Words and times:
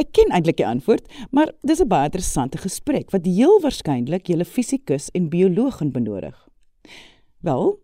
Ek 0.00 0.12
ken 0.16 0.32
eintlik 0.32 0.56
die 0.60 0.66
antwoord, 0.68 1.04
maar 1.30 1.52
dis 1.62 1.80
'n 1.80 1.88
baie 1.88 2.08
interessante 2.08 2.58
gesprek 2.58 3.10
wat 3.12 3.26
heel 3.26 3.60
waarskynlik 3.60 4.28
julle 4.28 4.44
fisikus 4.44 5.10
en 5.12 5.28
bioloog 5.28 5.76
gaan 5.76 5.92
benodig. 5.92 6.36
Wel, 7.40 7.80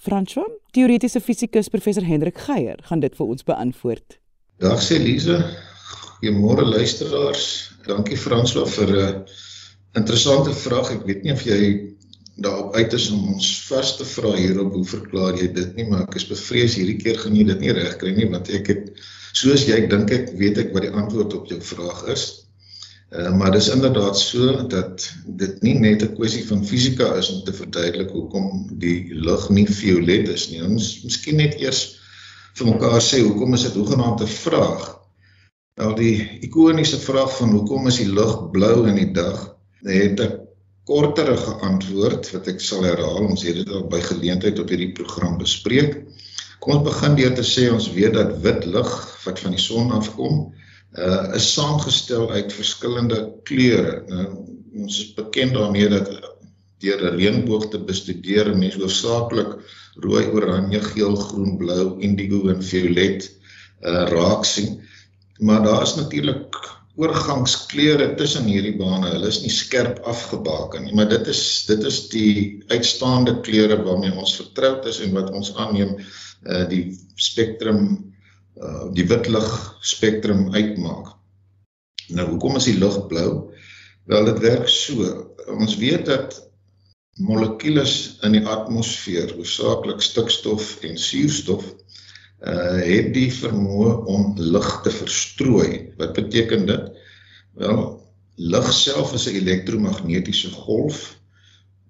François, 0.00 0.48
teoretiese 0.72 1.20
fisikus 1.20 1.68
professor 1.68 2.04
Hendrik 2.04 2.38
Geier 2.38 2.78
gaan 2.82 3.00
dit 3.00 3.16
vir 3.16 3.26
ons 3.26 3.42
beantwoord. 3.42 4.18
Dag 4.58 4.80
sê 4.80 4.98
Lize. 4.98 5.36
Goeiemôre 6.20 6.64
luisteraars. 6.64 7.72
Dankie 7.86 8.16
François 8.16 8.68
vir 8.68 8.88
'n 8.96 9.24
interessante 9.96 10.54
vraag. 10.54 10.92
Ek 10.98 11.04
weet 11.08 11.22
nie 11.24 11.32
of 11.32 11.44
jy 11.46 11.60
daarop 12.36 12.74
uit 12.76 12.92
is 12.92 13.10
om 13.10 13.28
ons 13.32 13.50
vas 13.68 13.92
te 13.96 14.04
vra 14.04 14.34
hierop 14.36 14.74
hoe 14.76 14.84
verklaar 14.84 15.38
jy 15.40 15.46
dit 15.56 15.76
nie 15.78 15.86
maar 15.88 16.02
ek 16.04 16.18
is 16.20 16.26
bevrees 16.28 16.74
hierdie 16.76 16.98
keer 17.00 17.16
gaan 17.22 17.36
jy 17.36 17.46
dit 17.48 17.62
nie 17.64 17.72
reg 17.72 17.94
kry 17.96 18.12
nie 18.12 18.28
want 18.28 18.50
ek 18.52 18.68
het 18.74 18.90
soos 19.36 19.64
jy 19.68 19.78
dink 19.88 20.12
ek 20.12 20.34
weet 20.40 20.60
ek 20.60 20.74
wat 20.74 20.84
die 20.84 20.92
antwoord 20.92 21.32
op 21.38 21.48
jou 21.48 21.60
vraag 21.64 22.02
is. 22.12 22.26
Uh, 23.14 23.30
maar 23.38 23.52
dis 23.54 23.68
inderdaad 23.70 24.18
so 24.18 24.66
dat 24.68 25.04
dit 25.40 25.62
nie 25.62 25.74
net 25.78 26.02
'n 26.02 26.14
kwessie 26.16 26.44
van 26.48 26.64
fisika 26.64 27.14
is 27.16 27.30
om 27.32 27.44
te 27.44 27.52
verduidelik 27.54 28.10
hoekom 28.10 28.66
die 28.84 29.14
lig 29.14 29.48
nie 29.50 29.66
violet 29.66 30.28
is 30.28 30.48
nie. 30.50 30.62
Ons 30.64 31.04
miskien 31.04 31.36
net 31.40 31.60
eers 31.60 32.00
vir 32.58 32.66
mekaar 32.66 33.00
sê 33.00 33.22
hoekom 33.22 33.54
is 33.54 33.62
dit 33.68 33.78
hoegenaamd 33.78 34.22
'n 34.22 34.26
vraag? 34.26 34.84
Nou 35.76 35.94
die 35.94 36.40
ikoniese 36.42 36.98
vraag 36.98 37.36
van 37.36 37.50
hoekom 37.50 37.86
is 37.86 37.96
die 37.96 38.12
lig 38.12 38.50
blou 38.50 38.88
in 38.88 38.96
die 38.96 39.12
dag? 39.12 39.55
Het 39.86 40.20
ek 40.20 40.36
korterige 40.86 41.56
antwoord 41.66 42.30
wat 42.30 42.48
ek 42.50 42.60
sal 42.62 42.84
herhaal. 42.86 43.26
Ons 43.32 43.42
het 43.46 43.58
dit 43.58 43.70
al 43.74 43.88
by 43.90 44.00
geleentheid 44.06 44.58
op 44.62 44.70
hierdie 44.70 44.92
program 44.94 45.34
bespreek. 45.40 45.98
Kom 46.62 46.78
ons 46.78 46.86
begin 46.86 47.16
deur 47.18 47.34
te 47.36 47.44
sê 47.46 47.66
ons 47.72 47.88
weet 47.94 48.14
dat 48.14 48.36
wit 48.44 48.64
lig 48.70 48.92
wat 49.24 49.42
van 49.42 49.54
die 49.54 49.62
son 49.62 49.90
afkom, 49.94 50.46
uh 50.96 51.34
is 51.36 51.48
saamgestel 51.52 52.30
uit 52.32 52.54
verskillende 52.54 53.18
kleure. 53.48 53.98
Nou 54.10 54.28
ons 54.76 55.00
is 55.02 55.12
bekend 55.16 55.56
daarmee 55.56 55.88
dat 55.92 56.08
deur 56.84 57.02
'n 57.02 57.16
reënboog 57.18 57.68
te 57.72 57.78
bestudeer 57.78 58.52
mense 58.56 58.78
hoofsaaklik 58.78 59.56
rooi, 60.04 60.24
oranje, 60.28 60.80
geel, 60.92 61.16
groen, 61.16 61.56
blou, 61.56 61.96
indigo 62.00 62.48
en 62.52 62.62
violet 62.62 63.30
uh 63.82 64.04
raak 64.12 64.44
sien. 64.44 64.80
Maar 65.38 65.62
daar 65.62 65.82
is 65.82 65.94
natuurlik 65.96 66.60
oorgangskleure 66.96 68.14
tussen 68.16 68.48
hierdie 68.48 68.74
bane. 68.78 69.10
Hulle 69.12 69.28
is 69.28 69.42
nie 69.42 69.52
skerp 69.52 70.00
afgebaken 70.08 70.86
nie, 70.86 70.94
maar 70.96 71.10
dit 71.10 71.28
is 71.32 71.42
dit 71.68 71.84
is 71.84 72.00
die 72.12 72.32
uitstaande 72.72 73.36
kleure 73.46 73.78
waarmee 73.84 74.14
ons 74.16 74.36
vertroud 74.40 74.88
is 74.88 75.02
en 75.04 75.12
wat 75.16 75.32
ons 75.36 75.52
aanneem 75.60 75.96
uh 76.46 76.64
die 76.70 76.84
spektrum 77.20 77.84
uh 78.62 78.88
die 78.96 79.06
witlig 79.10 79.48
spektrum 79.84 80.48
uitmaak. 80.54 81.12
Nou 82.16 82.26
hoekom 82.32 82.56
is 82.60 82.70
die 82.70 82.78
lig 82.80 82.98
blou? 83.10 83.30
Wel 84.06 84.28
dit 84.30 84.42
werk 84.44 84.68
so. 84.70 85.06
Ons 85.52 85.76
weet 85.82 86.06
dat 86.06 86.40
molekules 87.18 88.18
in 88.28 88.36
die 88.36 88.44
atmosfeer, 88.44 89.32
hoofsaaklik 89.34 90.02
stikstof 90.04 90.76
en 90.84 90.98
suurstof, 91.00 91.64
uh 91.64 91.86
het 92.40 93.14
die 93.14 93.30
vermoë 93.32 93.92
om 94.12 94.34
lig 94.36 94.68
te 94.84 94.90
verstrooi. 94.90 95.92
Wat 95.96 96.12
beteken 96.12 96.66
dit? 96.66 96.90
Wel, 97.56 97.80
lig 98.36 98.72
self 98.72 99.14
is 99.14 99.26
'n 99.26 99.36
elektromagnetiese 99.40 100.50
golf. 100.50 101.16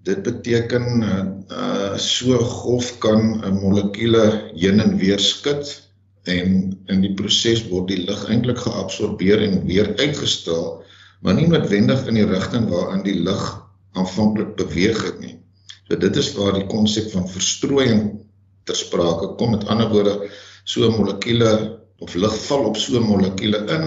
Dit 0.02 0.22
beteken 0.22 1.02
uh, 1.02 1.24
uh 1.50 1.96
so 1.98 2.38
golf 2.38 2.98
kan 2.98 3.42
'n 3.42 3.58
molekule 3.58 4.50
heen 4.54 4.80
en 4.80 4.96
weer 4.96 5.18
skud 5.18 5.82
en 6.22 6.78
in 6.86 7.00
die 7.00 7.14
proses 7.14 7.68
word 7.68 7.88
die 7.88 8.04
lig 8.06 8.28
eintlik 8.28 8.58
geabsorbeer 8.58 9.42
en 9.42 9.66
weer 9.66 9.96
uitgestel, 9.96 10.82
maar 11.20 11.34
nie 11.34 11.46
noodwendig 11.46 12.06
in 12.06 12.14
die 12.14 12.26
rigting 12.26 12.68
waarin 12.68 13.02
die 13.02 13.18
lig 13.18 13.44
aanvanklik 13.92 14.54
beweeg 14.56 15.02
het 15.02 15.20
nie. 15.20 15.38
So 15.88 15.96
dit 15.96 16.16
is 16.16 16.32
waar 16.34 16.54
die 16.54 16.66
konsep 16.66 17.10
van 17.10 17.28
verstrooiing 17.28 18.25
ter 18.66 18.78
sprake 18.78 19.32
kom. 19.38 19.54
Met 19.56 19.66
ander 19.72 19.90
woorde, 19.92 20.30
so 20.64 20.86
'n 20.86 20.96
molekule 20.98 21.52
of 21.98 22.14
lig 22.14 22.36
val 22.46 22.64
op 22.70 22.76
so 22.76 22.98
'n 22.98 23.08
molekule 23.08 23.62
in, 23.76 23.84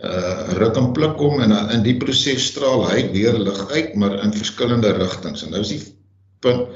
uh 0.00 0.52
ruk 0.60 0.76
en 0.76 0.92
pluk 0.92 1.18
hom 1.20 1.40
en 1.40 1.52
in 1.74 1.82
die 1.82 1.96
proses 1.96 2.46
straal 2.52 2.86
hy 2.88 3.10
weer 3.12 3.36
lig 3.38 3.60
uit, 3.70 3.94
maar 3.94 4.22
in 4.24 4.32
verskillende 4.32 4.92
rigtings. 4.96 5.44
En 5.44 5.50
nou 5.50 5.60
is 5.60 5.74
die 5.74 5.82
punt 6.40 6.68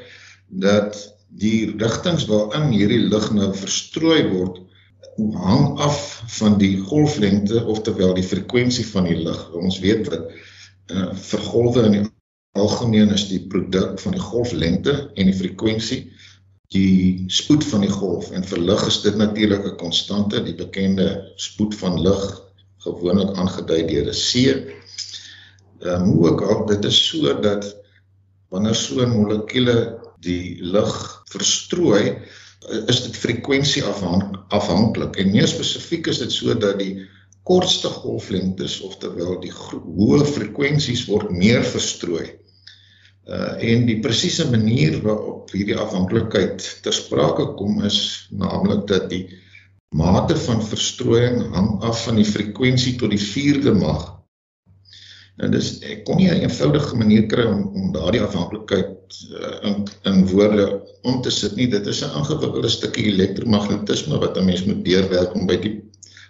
dat 0.49 0.99
die 1.29 1.75
rigtings 1.79 2.27
waarin 2.27 2.71
hierdie 2.71 3.09
lig 3.09 3.31
nou 3.33 3.55
verstrooi 3.55 4.29
word 4.29 4.61
hang 5.17 5.79
af 5.79 6.23
van 6.39 6.59
die 6.59 6.79
golflengte 6.79 7.65
oftewel 7.65 8.15
die 8.15 8.27
frekwensie 8.27 8.87
van 8.87 9.07
die 9.09 9.17
lig. 9.17 9.41
Ons 9.55 9.79
weet 9.83 10.11
dat 10.11 10.31
uh, 10.91 11.13
vir 11.15 11.45
golwe 11.49 11.85
in 11.87 11.97
die 11.99 12.05
algemeen 12.59 13.13
is 13.15 13.29
die 13.31 13.41
produk 13.51 13.99
van 14.03 14.15
die 14.17 14.23
golflengte 14.23 14.97
en 15.15 15.31
die 15.31 15.37
frekwensie 15.39 16.01
die 16.73 17.25
spoed 17.29 17.65
van 17.65 17.85
die 17.85 17.93
golf 17.93 18.31
en 18.31 18.45
vir 18.45 18.59
lig 18.59 18.87
is 18.87 19.03
dit 19.03 19.17
natuurlik 19.17 19.65
'n 19.67 19.77
konstante 19.77 20.43
die 20.43 20.55
bekende 20.55 21.33
spoed 21.37 21.75
van 21.75 22.01
lig 22.01 22.25
gewoonlik 22.85 23.37
aangedui 23.37 23.83
deur 23.87 24.09
'n 24.09 24.21
c. 24.29 24.33
Ehm 25.85 26.03
um, 26.03 26.25
ook 26.25 26.43
al 26.43 26.67
dit 26.67 26.85
is 26.85 27.07
so 27.09 27.41
dat 27.41 27.77
wanneer 28.49 28.75
so 28.75 29.03
'n 29.03 29.17
molekule 29.17 29.99
die 30.21 30.57
lig 30.63 31.23
verstrooi 31.31 32.19
is 32.89 33.03
dit 33.05 33.17
frekwensie 33.17 33.83
afhanklik 34.49 35.17
en 35.17 35.31
meer 35.31 35.49
spesifiek 35.49 36.07
is 36.07 36.19
dit 36.19 36.33
so 36.33 36.55
dat 36.55 36.79
die 36.79 37.07
kortste 37.45 37.89
golflengtes 37.89 38.81
of 38.81 38.97
terwyl 39.03 39.37
die 39.41 39.53
hoë 39.53 40.25
frekwensies 40.25 41.05
word 41.11 41.31
meer 41.31 41.65
verstrooi 41.65 42.31
Uh 43.25 43.55
en 43.73 43.87
die 43.89 44.01
presiese 44.05 44.45
manier 44.51 44.99
waarop 45.03 45.53
hierdie 45.57 45.79
afhanklikheid 45.81 46.65
ter 46.85 46.93
sprake 46.93 47.47
kom 47.57 47.79
is 47.89 48.29
naamlik 48.31 48.83
dat 48.91 49.09
die 49.09 49.23
mate 49.97 50.37
van 50.37 50.61
verstrooiing 50.61 51.39
hang 51.55 51.71
af 51.89 52.03
van 52.05 52.21
die 52.21 52.29
frekwensie 52.29 52.99
tot 53.01 53.15
die 53.15 53.23
4de 53.23 53.73
mag. 53.79 54.03
Nou 55.41 55.49
dis 55.51 55.71
ek 55.89 56.05
kon 56.05 56.21
nie 56.21 56.29
'n 56.31 56.45
eenvoudige 56.45 57.01
manier 57.01 57.25
kry 57.31 57.47
om 57.49 57.65
om 57.73 57.95
daardie 57.97 58.23
afhanklikheid 58.23 59.17
uh, 59.33 59.57
in 59.71 59.89
in 60.11 60.27
woorde 60.29 60.67
om 61.03 61.23
te 61.23 61.31
sit 61.31 61.57
nie. 61.57 61.71
Dit 61.71 61.87
is 61.87 62.05
'n 62.05 62.13
ingewikkelde 62.21 62.69
stukkie 62.69 63.09
elektromagnetisme 63.15 64.21
wat 64.21 64.37
'n 64.37 64.45
mens 64.45 64.65
moet 64.69 64.85
deurwerk 64.85 65.35
om 65.35 65.47
by 65.47 65.57
die 65.57 65.75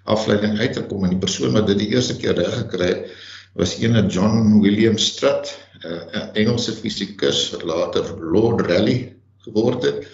afleiding 0.04 0.58
uit 0.58 0.72
te 0.72 0.86
kom 0.86 1.04
en 1.04 1.10
die 1.10 1.24
persoon 1.26 1.52
wat 1.58 1.66
dit 1.66 1.78
die 1.78 1.92
eerste 1.96 2.16
keer 2.16 2.38
reg 2.38 2.54
gekry 2.62 2.86
het 2.86 3.12
was 3.54 3.76
ene 3.78 4.06
John 4.10 4.60
William 4.60 4.98
Strutt, 4.98 5.58
'n 5.84 5.86
uh, 5.86 6.28
Engelse 6.34 6.72
fisikus 6.72 7.50
wat 7.52 7.62
later 7.62 8.04
Lord 8.18 8.66
Rayleigh 8.66 9.12
geword 9.44 9.84
het 9.84 10.06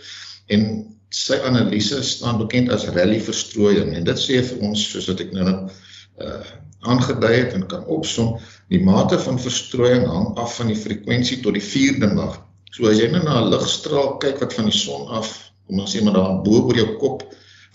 en 0.47 0.65
sy 1.11 1.39
analise 1.47 2.03
staan 2.03 2.39
bekend 2.39 2.71
as 2.71 2.89
Rayleigh 2.91 3.25
verstrooiing 3.25 3.95
en 3.95 4.05
dit 4.05 4.19
sê 4.19 4.43
vir 4.43 4.67
ons 4.67 4.83
soos 4.93 5.09
wat 5.11 5.23
ek 5.27 5.33
nou 5.37 5.47
net 5.51 5.79
uh 6.21 6.43
aangedui 6.81 7.35
het 7.35 7.53
en 7.53 7.67
kan 7.69 7.85
opsom, 7.93 8.39
die 8.73 8.81
mate 8.81 9.19
van 9.21 9.37
verstrooiing 9.37 10.07
hang 10.09 10.31
af 10.41 10.55
van 10.57 10.71
die 10.73 10.79
frekwensie 10.79 11.43
tot 11.45 11.59
die 11.59 11.65
4de 11.65 12.09
mag. 12.15 12.39
So 12.73 12.89
as 12.89 12.97
jy 13.03 13.11
nou 13.13 13.21
na 13.25 13.41
'n 13.41 13.51
ligstraal 13.53 14.17
kyk 14.23 14.41
wat 14.41 14.57
van 14.57 14.71
die 14.71 14.79
son 14.79 15.09
af, 15.09 15.53
kom 15.67 15.81
ons 15.81 15.93
sê 15.93 16.01
maar 16.01 16.17
daar 16.17 16.41
bo 16.43 16.63
oor 16.65 16.77
jou 16.77 16.97
kop 16.97 17.27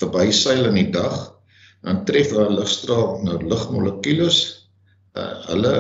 verbyseil 0.02 0.66
in 0.72 0.80
die 0.82 0.92
dag, 0.92 1.34
dan 1.84 2.06
tref 2.06 2.34
daai 2.34 2.50
ligstraal 2.58 3.22
nou 3.24 3.38
ligmolekules 3.46 4.65
uh, 5.16 5.32
hulle 5.50 5.76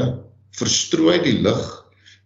verstrooi 0.55 1.19
die 1.23 1.39
lig 1.45 1.63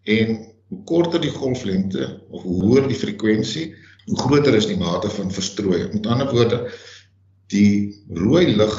en 0.10 0.36
hoe 0.70 0.84
korter 0.86 1.22
die 1.22 1.34
golflengte 1.34 2.08
of 2.30 2.44
hoe 2.46 2.60
hoër 2.62 2.90
die 2.90 2.98
frekwensie, 2.98 3.72
hoe 4.06 4.20
groter 4.20 4.56
is 4.58 4.70
die 4.70 4.78
mate 4.78 5.10
van 5.14 5.34
verstrooiing. 5.34 5.94
Met 5.94 6.08
ander 6.10 6.30
woorde, 6.34 6.62
die 7.50 7.90
rooi 8.14 8.46
lig 8.54 8.76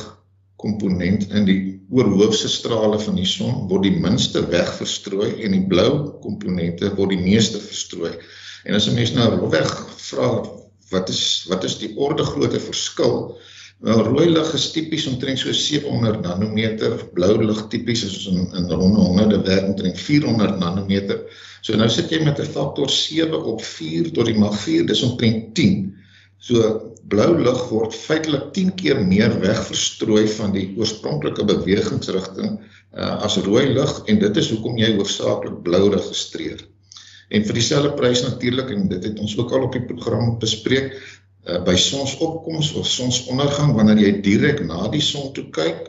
komponent 0.61 1.31
in 1.35 1.47
die 1.49 1.61
oorhoofse 1.91 2.49
strale 2.51 3.01
van 3.03 3.17
die 3.19 3.27
son 3.27 3.67
word 3.71 3.89
die 3.89 3.97
minste 4.03 4.43
weg 4.53 4.69
verstrooi 4.79 5.33
en 5.43 5.57
die 5.57 5.65
blou 5.71 6.21
komponente 6.23 6.93
word 6.99 7.17
die 7.17 7.23
meeste 7.23 7.59
verstrooi. 7.63 8.13
En 8.65 8.77
as 8.77 8.87
'n 8.87 8.95
mens 8.95 9.15
nou 9.17 9.27
rofweg 9.39 9.71
vra 10.11 10.29
wat 10.91 11.09
is 11.09 11.47
wat 11.49 11.65
is 11.65 11.79
die 11.79 11.97
orde 11.97 12.25
grootte 12.25 12.61
verskil? 12.61 13.39
Wel 13.81 14.03
rooi 14.05 14.27
lig 14.29 14.49
is 14.53 14.67
tipies 14.75 15.07
omtrent 15.09 15.41
so 15.41 15.53
700 15.57 16.21
nanometer, 16.21 16.99
blou 17.17 17.33
lig 17.41 17.61
tipies 17.73 18.03
is 18.05 18.27
in 18.29 18.43
in 18.59 18.67
ronde 18.69 19.01
honderde 19.01 19.39
werk 19.47 19.71
omtrent 19.71 19.97
400 19.99 20.59
nanometer. 20.61 21.23
So 21.65 21.77
nou 21.81 21.89
sit 21.89 22.13
jy 22.13 22.21
met 22.25 22.41
'n 22.41 22.53
faktor 22.57 22.91
7 22.93 23.41
op 23.53 23.65
4 23.65 24.11
tot 24.13 24.27
die 24.29 24.37
mag 24.37 24.59
4, 24.65 24.85
dis 24.87 25.03
omtrent 25.03 25.55
10. 25.55 25.95
So 26.39 26.93
blou 27.09 27.39
lig 27.41 27.63
word 27.71 27.97
feitelik 27.97 28.53
10 28.53 28.75
keer 28.75 29.01
meer 29.01 29.33
wegverstrooi 29.41 30.29
van 30.29 30.53
die 30.53 30.67
oorspronklike 30.77 31.45
bewegingsrigting 31.45 32.61
uh, 32.61 33.17
as 33.25 33.39
rooi 33.47 33.65
lig 33.73 34.03
en 34.07 34.21
dit 34.21 34.37
is 34.37 34.51
hoekom 34.51 34.77
jy 34.77 34.93
hoofsaaklik 34.99 35.63
blou 35.65 35.89
registreer. 35.95 36.61
En 37.31 37.45
vir 37.47 37.55
dieselfde 37.55 37.95
prys 37.97 38.23
natuurlik 38.27 38.71
en 38.75 38.89
dit 38.93 39.05
het 39.09 39.19
ons 39.25 39.37
ook 39.39 39.53
al 39.57 39.69
op 39.69 39.73
die 39.73 39.87
program 39.89 40.37
bespreek 40.39 40.99
uh, 41.47 41.61
by 41.65 41.77
sonsopkoms 41.77 42.73
of 42.81 42.89
sonsondergang 42.89 43.75
wanneer 43.77 44.03
jy 44.05 44.13
direk 44.25 44.65
na 44.67 44.89
die 44.93 45.05
son 45.05 45.33
toe 45.37 45.47
kyk 45.55 45.89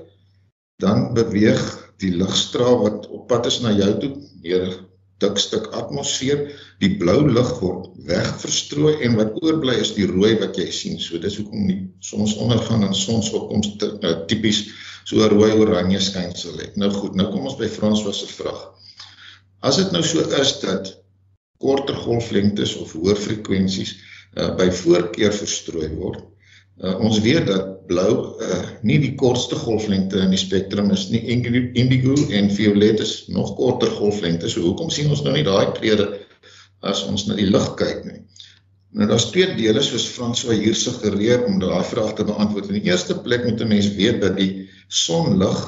dan 0.81 1.11
beweeg 1.17 1.61
die 2.01 2.13
ligstraal 2.17 2.79
wat 2.85 3.09
op 3.09 3.27
pad 3.29 3.49
is 3.51 3.61
na 3.61 3.73
jou 3.75 3.91
toe 4.03 4.13
deur 4.45 4.67
'n 4.69 4.79
dik 5.21 5.37
stuk 5.37 5.67
atmosfeer 5.77 6.47
die 6.81 6.95
blou 6.97 7.19
lig 7.29 7.51
word 7.61 7.89
wegverstrooi 8.09 8.93
en 9.05 9.17
wat 9.19 9.35
oorbly 9.43 9.75
is 9.83 9.93
die 9.93 10.07
rooi 10.09 10.33
wat 10.41 10.57
jy 10.57 10.69
sien 10.73 10.97
so 10.99 11.19
dis 11.21 11.37
hoekom 11.37 11.67
die 11.69 11.81
sonsondergang 12.01 12.87
en 12.87 12.95
sonsopkoms 12.97 13.75
uh, 13.85 14.15
tipies 14.31 14.63
so 15.05 15.27
rooi 15.27 15.51
oranje 15.57 15.99
skynsel 15.99 16.57
het. 16.61 16.77
Nou 16.77 16.91
goed, 16.93 17.15
nou 17.17 17.27
kom 17.31 17.47
ons 17.49 17.57
by 17.59 17.69
François 17.71 18.15
se 18.15 18.27
vraag. 18.29 18.61
As 19.65 19.77
dit 19.81 19.93
nou 19.93 20.01
so 20.05 20.23
is 20.41 20.53
dat 20.61 20.93
korter 21.61 21.97
golflengtes 22.05 22.75
of 22.81 22.93
hoër 22.97 23.19
frekwensies 23.19 23.95
uh, 24.37 24.55
by 24.55 24.69
voorkeur 24.71 25.33
verstrooi 25.33 25.89
word, 25.95 26.23
uh, 26.83 26.95
ons 26.99 27.19
weet 27.23 27.47
dat 27.47 27.71
blou 27.91 28.37
uh, 28.39 28.61
nie 28.87 28.99
die 29.03 29.13
kortste 29.19 29.57
golflengte 29.59 30.21
in 30.23 30.33
die 30.33 30.39
spektrum 30.39 30.91
is 30.95 31.09
nie. 31.11 31.21
Indigo 31.31 32.15
en 32.31 32.51
violet 32.53 33.03
is 33.03 33.15
nog 33.33 33.55
korter 33.57 33.91
golflengtes. 33.97 34.55
So 34.55 34.65
hoekom 34.65 34.91
sien 34.93 35.11
ons 35.11 35.23
nou 35.25 35.35
nie 35.35 35.47
daai 35.47 35.73
kleure 35.77 36.11
as 36.81 37.03
ons 37.05 37.27
na 37.27 37.37
die 37.37 37.49
lig 37.49 37.67
kyk 37.79 38.05
nie? 38.07 38.21
Nou 38.91 39.07
daar's 39.07 39.29
twee 39.31 39.47
dele 39.55 39.83
soos 39.85 40.09
François 40.11 40.57
hier 40.59 40.75
suggereer 40.75 41.45
om 41.47 41.61
daai 41.61 41.83
vraag 41.87 42.15
te 42.17 42.25
beantwoord. 42.27 42.71
In 42.71 42.81
die 42.81 42.89
eerste 42.91 43.15
plek 43.23 43.45
moet 43.47 43.61
'n 43.61 43.71
mens 43.71 43.93
weet 43.95 44.19
dat 44.21 44.35
die 44.37 44.67
sonlig, 44.87 45.59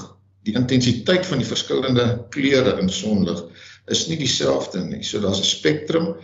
die 0.44 0.56
intensiteit 0.60 1.26
van 1.26 1.40
die 1.40 1.48
verskillende 1.48 2.26
kleure 2.30 2.80
in 2.82 2.90
sonlig 2.90 3.40
is 3.88 4.08
nie 4.08 4.18
dieselfde 4.18 4.84
nie. 4.84 5.04
So 5.04 5.20
daar's 5.20 5.40
'n 5.40 5.48
spektrum. 5.48 6.16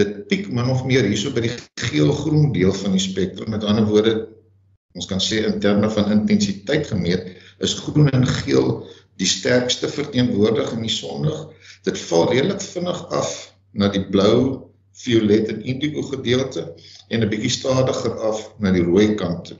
Dit 0.00 0.26
piek 0.28 0.48
min 0.48 0.70
of 0.72 0.84
meer 0.88 1.04
hierso 1.04 1.32
by 1.34 1.44
die 1.44 1.52
geel-groen 1.82 2.52
deel 2.56 2.72
van 2.72 2.96
die 2.96 3.02
spektrum. 3.02 3.50
Met 3.52 3.64
ander 3.68 3.84
woorde, 3.88 4.14
ons 4.96 5.08
kan 5.10 5.20
sê 5.20 5.42
in 5.44 5.60
terme 5.60 5.90
van 5.92 6.12
intensiteit 6.14 6.88
gemeet, 6.88 7.34
is 7.62 7.76
groen 7.84 8.08
en 8.10 8.26
geel 8.26 8.70
die 9.20 9.28
sterkste 9.28 9.90
verteenwoordig 9.92 10.72
in 10.72 10.86
die 10.86 10.92
sonlig. 10.92 11.36
Dit 11.86 12.00
val 12.08 12.30
redelik 12.32 12.62
vinnig 12.64 13.02
af 13.12 13.34
na 13.72 13.88
die 13.92 14.04
blou, 14.08 14.68
violet 14.92 15.48
en 15.48 15.62
indigo 15.64 16.02
gedeelte 16.10 16.64
en 17.08 17.22
'n 17.22 17.28
bietjie 17.28 17.50
stadiger 17.50 18.16
af 18.28 18.40
na 18.60 18.72
die 18.72 18.84
rooi 18.84 19.14
kant 19.14 19.44
toe. 19.48 19.58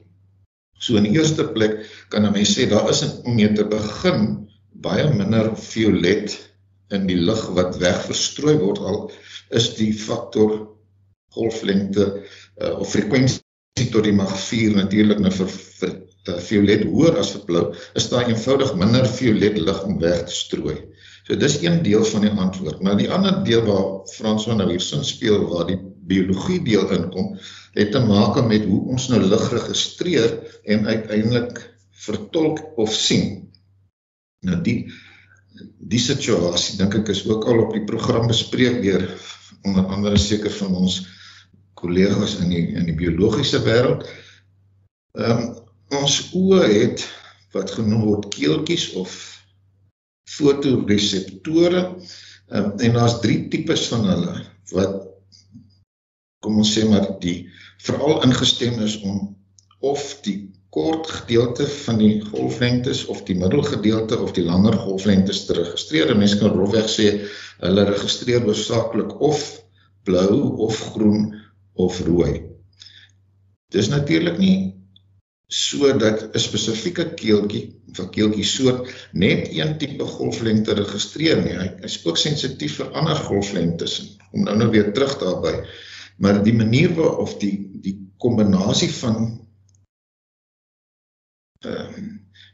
So 0.79 0.97
in 0.97 1.07
die 1.07 1.17
eerste 1.17 1.45
plek 1.55 1.85
kan 2.09 2.27
'n 2.27 2.33
mens 2.33 2.57
sê 2.57 2.69
daar 2.69 2.89
is 2.91 3.03
om 3.23 3.35
mee 3.35 3.53
te 3.53 3.65
begin 3.65 4.49
baie 4.73 5.09
minder 5.15 5.57
violet 5.57 6.52
in 6.97 7.09
die 7.09 7.19
lig 7.19 7.43
wat 7.57 7.79
wegverstrooi 7.83 8.57
word 8.61 8.83
al 8.91 9.01
is 9.59 9.73
die 9.79 9.93
faktor 9.97 10.55
golflengte 11.37 12.07
uh, 12.13 12.79
of 12.79 12.91
frekwensie 12.93 13.89
tot 13.93 14.05
die 14.05 14.17
mag 14.17 14.33
4 14.37 14.77
natuurlik 14.77 15.21
nou 15.25 15.33
vir, 15.35 15.53
vir 15.81 15.93
uh, 16.29 16.39
violet 16.49 16.85
hoër 16.89 17.19
as 17.23 17.33
vir 17.37 17.47
blou 17.49 17.65
is 17.99 18.09
daar 18.13 18.29
eenvoudig 18.29 18.75
minder 18.81 19.09
violet 19.09 19.59
lig 19.59 19.85
om 19.89 19.99
weg 20.03 20.27
te 20.29 20.37
strooi. 20.37 20.77
So 21.23 21.39
dis 21.39 21.61
een 21.63 21.83
deel 21.87 22.05
van 22.05 22.25
die 22.27 22.33
antwoord. 22.45 22.81
Maar 22.83 22.97
die 22.99 23.11
ander 23.11 23.43
deel 23.47 23.63
waar 23.67 24.03
Frans 24.11 24.49
van 24.49 24.59
nou 24.59 24.69
hiersin 24.73 25.05
speel 25.07 25.45
waar 25.51 25.69
die 25.71 25.79
biologie 26.11 26.59
deel 26.67 26.89
inkom, 26.97 27.37
het 27.79 27.93
te 27.95 28.03
maak 28.03 28.41
met 28.49 28.67
hoe 28.67 28.81
ons 28.93 29.07
nou 29.13 29.21
lig 29.23 29.45
registreer 29.53 30.35
en 30.75 30.87
uiteindelik 30.87 31.63
vertolk 32.05 32.61
of 32.83 32.93
sien. 32.95 33.53
Nou 34.43 34.59
die 34.67 34.91
die 35.93 36.01
situasie 36.01 36.79
dink 36.79 36.95
ek 37.01 37.11
is 37.13 37.25
ook 37.29 37.47
al 37.51 37.67
op 37.67 37.75
die 37.77 37.85
program 37.89 38.29
bespreek 38.31 38.81
deur 38.85 39.05
onder 39.67 39.87
andere 39.95 40.19
seker 40.19 40.53
van 40.55 40.75
ons 40.83 41.03
kollegas 41.79 42.39
in 42.43 42.53
die 42.53 42.65
in 42.79 42.87
die 42.89 42.97
biologiese 42.99 43.63
wêreld. 43.67 44.07
Ehm 45.19 45.45
um, 45.45 45.51
ons 45.93 46.15
oë 46.33 46.63
het 46.73 47.03
wat 47.53 47.75
genoem 47.77 48.07
word 48.07 48.31
keeltjies 48.33 48.93
of 48.97 49.13
fotoreseptore. 50.33 51.83
Um, 52.49 52.73
en 52.81 52.97
daar's 52.97 53.19
drie 53.21 53.49
tipes 53.53 53.87
van 53.93 54.07
hulle 54.09 54.39
wat 54.73 54.97
kom 56.43 56.59
ons 56.61 56.73
sê 56.75 56.87
maar 56.89 57.11
die 57.23 57.47
veral 57.85 58.23
ingestem 58.27 58.81
is 58.85 58.99
om 59.05 59.37
of 59.85 60.03
die 60.25 60.51
kort 60.73 61.11
gedeelte 61.11 61.67
van 61.69 61.99
die 62.01 62.15
golflengtes 62.25 63.05
of 63.13 63.23
die 63.29 63.37
middelgedeelte 63.37 64.19
of 64.25 64.33
die 64.37 64.45
langer 64.47 64.77
golflengtes 64.81 65.45
te 65.47 65.57
registreer. 65.59 66.15
Mense 66.17 66.39
kan 66.41 66.55
rofweg 66.57 66.89
sê 66.89 67.09
hulle 67.61 67.85
registreer 67.91 68.47
hoofsaaklik 68.47 69.13
of 69.21 69.43
blou 70.09 70.39
of 70.67 70.79
groen 70.95 71.29
of 71.77 72.01
rooi. 72.07 72.33
Dis 73.73 73.93
natuurlik 73.93 74.41
nie 74.41 74.57
so 75.53 75.93
dat 75.99 76.25
'n 76.33 76.41
spesifieke 76.41 77.05
keeltjie 77.21 77.65
of 77.91 78.01
'n 78.01 78.11
keeltjie 78.17 78.45
soort 78.45 78.89
net 79.13 79.53
een 79.53 79.77
tipe 79.79 80.05
golflengte 80.05 80.75
registreer 80.75 81.45
nie. 81.45 81.57
Hy 81.59 81.71
is 81.85 82.01
ook 82.05 82.17
sensitief 82.17 82.81
vir 82.81 82.93
ander 82.93 83.17
golflengtes. 83.17 84.17
Om 84.33 84.45
nou 84.45 84.57
nou 84.57 84.71
weer 84.71 84.93
terug 84.93 85.19
daarby 85.19 85.57
maar 86.23 86.43
die 86.45 86.55
manier 86.55 86.95
waar 86.95 87.17
of 87.19 87.37
die 87.43 87.57
die 87.83 87.97
kombinasie 88.23 88.91
van 88.95 89.41
ehm 91.65 91.97
um, 91.99 92.11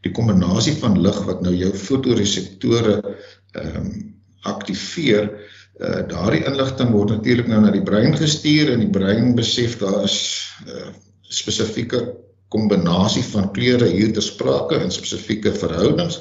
die 0.07 0.13
kombinasie 0.15 0.77
van 0.79 1.01
lig 1.03 1.17
wat 1.27 1.41
nou 1.43 1.53
jou 1.55 1.73
fotoreseptore 1.75 3.01
ehm 3.03 3.77
um, 3.77 3.91
aktiveer 4.47 5.27
uh, 5.83 6.03
daardie 6.09 6.45
inligting 6.47 6.93
word 6.95 7.11
natuurlik 7.11 7.49
nou 7.51 7.59
na 7.65 7.73
die 7.75 7.83
brein 7.83 8.15
gestuur 8.17 8.71
en 8.73 8.85
die 8.85 8.93
brein 8.95 9.35
besef 9.35 9.79
daar 9.81 10.05
is 10.05 10.19
'n 10.65 10.71
uh, 10.71 10.93
spesifieke 11.29 12.01
kombinasie 12.49 13.23
van 13.23 13.51
kleure 13.53 13.89
hier 13.91 14.13
te 14.13 14.21
sprake 14.25 14.79
in 14.81 14.91
spesifieke 14.95 15.53
verhoudings 15.53 16.21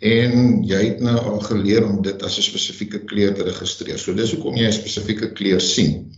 en 0.00 0.62
jy 0.64 0.80
het 0.80 1.00
nou 1.04 1.18
al 1.18 1.40
geleer 1.44 1.84
om 1.84 2.00
dit 2.02 2.22
as 2.22 2.38
'n 2.38 2.42
spesifieke 2.42 3.04
kleur 3.04 3.34
te 3.34 3.44
registreer. 3.44 3.98
So 3.98 4.14
dis 4.14 4.32
hoekom 4.32 4.56
jy 4.56 4.66
'n 4.66 4.72
spesifieke 4.72 5.32
kleur 5.32 5.60
sien. 5.60 6.12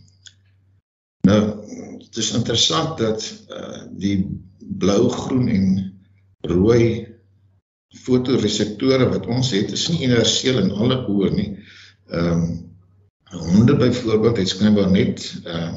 Nou, 1.27 1.41
het 1.99 2.17
is 2.17 2.33
interessant 2.33 2.99
dat 2.99 3.33
uh, 3.51 3.83
die 3.91 4.27
blauw, 4.59 5.09
groen 5.09 5.49
en 5.49 5.92
rooi 6.49 7.09
fotoreseptore 8.03 9.09
wat 9.11 9.27
ons 9.31 9.53
het, 9.55 9.73
is 9.73 9.89
nie 9.93 10.05
inerseel 10.07 10.59
in 10.63 10.71
alle 10.73 10.99
oor 11.09 11.33
nie. 11.35 11.51
Um, 12.13 12.73
honde 13.33 13.77
bijvoorbeeld 13.77 14.37
het 14.37 14.49
skynbaar 14.49 14.91
net 14.93 15.23
uh, 15.47 15.75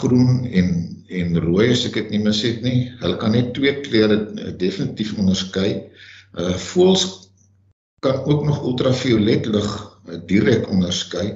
groen 0.00 0.44
en, 0.46 0.68
en 1.08 1.40
rooi 1.44 1.70
as 1.72 1.84
ek 1.88 1.98
het 2.00 2.12
nie 2.12 2.22
mis 2.22 2.42
het 2.46 2.62
nie. 2.64 2.90
Hulle 3.00 3.18
kan 3.20 3.34
net 3.36 3.52
twee 3.56 3.72
kleure 3.84 4.20
uh, 4.20 4.52
definitief 4.60 5.16
onderskui. 5.18 5.70
Uh, 6.38 6.54
voels 6.70 7.06
kan 8.04 8.22
ook 8.24 8.44
nog 8.46 8.62
ultraviolet 8.64 9.48
lig 9.50 9.72
uh, 10.08 10.20
direct 10.28 10.68
onderskui. 10.72 11.26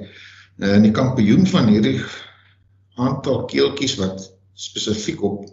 Uh, 0.57 0.71
en 0.71 0.87
die 0.87 0.95
kampioen 0.95 1.45
van 1.49 1.69
hierdie 1.69 1.99
aantal 2.95 3.43
keeltjies 3.51 3.97
wat 3.99 4.29
spesifiek 4.55 5.21
op 5.23 5.43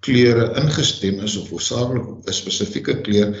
kleure 0.00 0.50
ingestem 0.60 1.20
is 1.20 1.36
of 1.36 1.52
oorsakelijk 1.52 2.08
op 2.08 2.26
een 2.26 2.34
spesifieke 2.34 3.00
kleur 3.00 3.36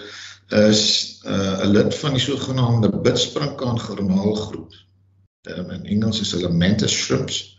is 0.48 0.82
uh, 1.26 1.58
een 1.58 1.70
lid 1.70 1.94
van 1.94 2.14
die 2.14 2.22
sogenaamde 2.22 2.90
bidspringkaan 3.02 3.80
garnaalgroep. 3.80 4.74
Um, 5.42 5.70
in 5.70 5.84
Engels 5.84 6.20
is 6.20 6.32
hulle 6.32 6.50
mantis 6.52 6.94
shrimps 6.94 7.58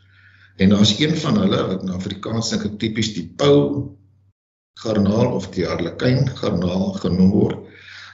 en 0.55 0.69
daar 0.69 0.81
is 0.81 0.99
een 0.99 1.17
van 1.17 1.37
hulle 1.39 1.67
wat 1.67 1.81
in 1.81 1.93
Afrikaans 1.93 2.49
denk 2.49 2.65
ek 2.65 2.79
typisch 2.79 3.13
die 3.15 3.27
pauw 3.37 3.97
garnaal 4.81 5.33
of 5.35 5.49
die 5.53 5.65
harlekijn 5.65 6.29
garnaal 6.39 6.91
genoem 7.01 7.29
word. 7.31 7.67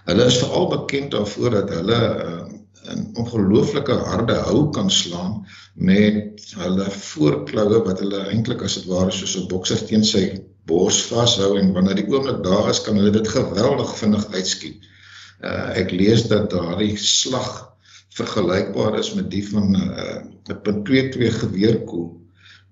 Hulle 0.05 0.25
is 0.25 0.39
vooral 0.39 0.67
bekend 0.67 1.11
daarvoor 1.11 1.49
dat 1.49 1.69
hulle 1.69 1.99
uh, 2.01 2.43
'n 2.91 3.03
ongelooflike 3.21 3.95
harde 4.07 4.35
hou 4.47 4.69
kan 4.75 4.89
slaan 4.91 5.45
met 5.73 6.41
hulle 6.63 6.87
voorkloue 6.91 7.83
wat 7.87 7.99
hulle 8.03 8.23
eintlik 8.31 8.63
as 8.67 8.75
dit 8.79 8.89
ware 8.91 9.11
soos 9.11 9.35
'n 9.37 9.47
bokser 9.47 9.85
teen 9.87 10.03
sy 10.03 10.23
bors 10.65 11.01
vashou 11.11 11.57
en 11.59 11.73
wanneer 11.75 12.01
die 12.01 12.09
oomblik 12.11 12.43
daar 12.43 12.69
is 12.69 12.81
kan 12.81 12.99
hulle 12.99 13.11
dit 13.11 13.27
geweldig 13.27 13.95
vinnig 13.99 14.27
uitskiet. 14.33 14.89
Uh, 15.43 15.69
ek 15.79 15.91
lees 15.91 16.27
dat 16.31 16.51
daardie 16.51 16.95
slag 16.97 17.49
vergelykbaar 18.15 18.99
is 18.99 19.13
met 19.17 19.31
die 19.31 19.43
van 19.47 19.71
'n 19.71 19.89
uh, 19.89 20.19
'n 20.51 20.83
.22 20.87 21.39
geweerkoel 21.39 22.07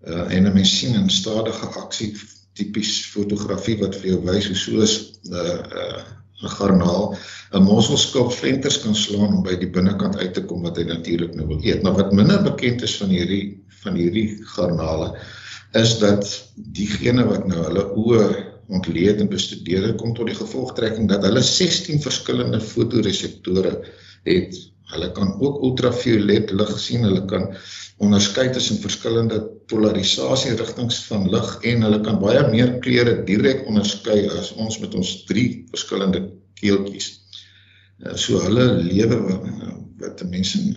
uh, 0.08 0.36
en 0.36 0.48
'n 0.48 0.53
mens 0.53 0.77
sien 0.80 0.96
in 0.96 1.10
stadige 1.10 1.68
aksie 1.84 2.13
tipies 2.53 3.06
fotografie 3.06 3.77
wat 3.80 3.96
vir 3.96 4.08
jou 4.13 4.20
wys 4.27 4.48
hoe 4.48 4.56
so 4.56 4.72
'n 4.82 5.34
uh, 5.34 5.60
uh, 5.84 6.03
'n 6.41 6.53
garnaal 6.57 7.15
'n 7.53 7.63
mosselskulp 7.63 8.31
flenters 8.31 8.81
kan 8.81 8.95
slaan 8.95 9.38
om 9.38 9.43
by 9.43 9.55
die 9.60 9.69
binnekant 9.69 10.17
uit 10.17 10.33
te 10.33 10.43
kom 10.45 10.63
wat 10.67 10.77
hy 10.77 10.83
natuurlik 10.89 11.36
nou 11.36 11.48
wil 11.48 11.62
eet. 11.63 11.83
Maar 11.83 11.98
wat 12.00 12.13
minder 12.13 12.41
bekend 12.43 12.81
is 12.81 12.98
van 12.98 13.10
hierdie 13.10 13.60
van 13.83 13.95
hierdie 13.98 14.39
garnale 14.55 15.13
is 15.77 15.98
dat 16.00 16.27
diegene 16.55 17.25
wat 17.25 17.48
nou 17.48 17.62
hulle 17.65 17.86
oë 17.98 18.25
ontleed 18.71 19.19
en 19.19 19.29
bestudeer 19.31 19.88
het 19.89 19.98
kom 20.00 20.13
tot 20.15 20.29
die 20.29 20.38
gevolgtrekking 20.38 21.10
dat 21.10 21.24
hulle 21.27 21.43
16 21.43 22.01
verskillende 22.03 22.60
fotoreseptore 22.63 23.74
het. 24.27 24.60
Hulle 24.91 25.12
kan 25.15 25.33
ook 25.39 25.62
ultraviolet 25.63 26.51
lig 26.51 26.71
sien, 26.79 27.05
hulle 27.07 27.24
kan 27.25 27.50
onderskei 28.01 28.50
tussen 28.53 28.81
verskillende 28.81 29.39
polarisasie 29.72 30.55
rigtings 30.58 31.00
van 31.08 31.27
lig 31.29 31.50
en 31.72 31.86
hulle 31.86 32.01
kan 32.05 32.20
baie 32.22 32.41
meer 32.50 32.77
kleure 32.84 33.22
direk 33.27 33.65
onderskei 33.70 34.25
as 34.39 34.51
ons 34.58 34.79
met 34.81 34.96
ons 34.98 35.12
drie 35.29 35.65
verskillende 35.74 36.24
keeltjies. 36.62 37.12
Eh, 38.01 38.15
so 38.15 38.41
hulle 38.41 38.67
lewe 38.81 39.22
wat 40.01 40.24
mense 40.29 40.60
in 40.60 40.75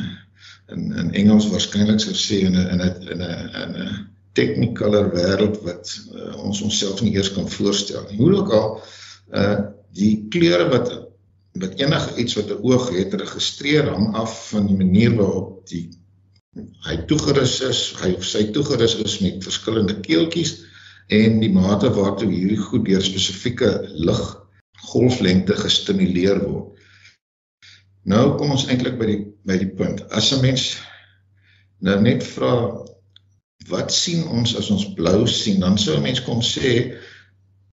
in 0.73 0.93
in 0.97 1.12
Engels 1.21 1.50
waarskynlik 1.52 2.00
sou 2.00 2.14
sê 2.16 2.40
in 2.49 2.57
'n 2.57 2.69
in 2.75 2.81
'n 2.81 3.09
in 3.12 3.23
'n 3.23 3.49
in 3.62 3.73
'n 3.85 4.07
technicaler 4.33 5.11
wêreld 5.14 5.61
wat 5.62 5.90
uh, 6.14 6.45
ons 6.45 6.61
onsself 6.61 7.02
nie 7.02 7.14
eers 7.14 7.33
kan 7.33 7.49
voorstel 7.49 8.07
nie. 8.11 8.19
Hoe 8.19 8.33
ook 8.35 8.52
al 8.52 8.83
uh 9.33 9.59
die 9.95 10.26
kleure 10.28 10.69
wat 10.69 10.88
wat 11.62 11.75
enige 11.78 12.16
iets 12.19 12.35
wat 12.35 12.50
'n 12.50 12.62
oog 12.62 12.88
het 12.90 13.14
registreer 13.14 13.88
hang 13.88 14.14
af 14.14 14.49
van 14.50 14.66
die 14.66 14.76
manier 14.76 15.14
waarop 15.16 15.69
die 15.69 15.88
hy 16.87 16.96
toegerus 17.11 17.58
is, 17.66 17.80
hy 18.02 18.14
sy 18.23 18.46
toegerus 18.54 18.96
is 19.02 19.18
met 19.25 19.44
verskillende 19.44 19.96
keeltjies 20.04 20.61
en 21.12 21.40
die 21.42 21.52
mate 21.52 21.90
waartoe 21.92 22.30
hierdie 22.30 22.61
goed 22.61 22.87
deur 22.87 23.02
spesifieke 23.04 23.70
lig 23.94 24.23
golflengte 24.90 25.56
gestimuleer 25.58 26.40
word. 26.44 26.70
Nou 28.04 28.34
kom 28.38 28.52
ons 28.52 28.66
eintlik 28.68 28.99
by 29.00 29.08
die 29.08 29.20
by 29.49 29.56
die 29.61 29.70
punt. 29.76 30.02
As 30.12 30.32
'n 30.32 30.40
mens 30.40 30.76
nou 31.80 32.00
net 32.00 32.25
vra 32.25 32.54
wat 33.68 33.92
sien 33.92 34.25
ons 34.28 34.54
as 34.56 34.70
ons 34.70 34.87
blou 34.96 35.26
sien? 35.26 35.61
Dan 35.61 35.78
sou 35.78 35.96
'n 35.96 36.02
mens 36.02 36.20
kon 36.20 36.40
sê 36.40 36.96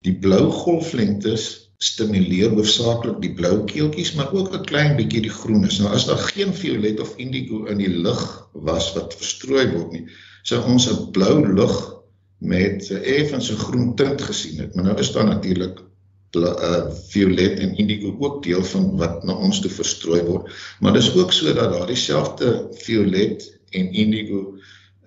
die 0.05 0.15
blou 0.15 0.51
golflengtes 0.51 1.68
stimuleer 1.79 2.51
hoofsaaklik 2.57 3.21
die 3.23 3.31
blou 3.35 3.53
keeltjies, 3.67 4.11
maar 4.17 4.33
ook 4.35 4.51
'n 4.55 4.65
klein 4.71 4.97
bietjie 4.97 5.21
die 5.27 5.35
groen 5.35 5.63
is. 5.67 5.77
Nou 5.79 5.91
as 5.95 6.05
daar 6.05 6.23
geen 6.31 6.53
violet 6.53 6.99
of 6.99 7.13
indigo 7.15 7.65
in 7.71 7.77
die 7.77 7.93
lig 8.07 8.23
was 8.53 8.93
wat 8.95 9.15
verstrooi 9.15 9.65
word 9.71 9.91
nie, 9.91 10.05
sou 10.43 10.59
ons 10.63 10.89
'n 10.91 11.11
blou 11.11 11.53
lig 11.59 11.77
met 12.39 12.91
'n 12.91 13.03
effens 13.19 13.51
'n 13.51 13.63
groen 13.65 13.95
tint 13.95 14.21
gesien 14.21 14.59
het. 14.59 14.75
Maar 14.75 14.85
nou 14.85 14.97
is 14.99 15.11
daar 15.11 15.25
natuurlik 15.25 15.79
uh 16.35 16.91
violet 17.09 17.59
en 17.59 17.77
indigo 17.77 18.15
ook 18.19 18.43
deel 18.43 18.63
van 18.63 18.97
wat 18.97 19.23
na 19.23 19.33
ons 19.33 19.61
toe 19.61 19.71
verstrooi 19.71 20.21
word. 20.21 20.51
Maar 20.79 20.93
dis 20.93 21.15
ook 21.15 21.31
so 21.31 21.53
dat 21.53 21.71
daar 21.73 21.87
dieselfde 21.87 22.67
violet 22.71 23.59
en 23.69 23.93
indigo 23.93 24.53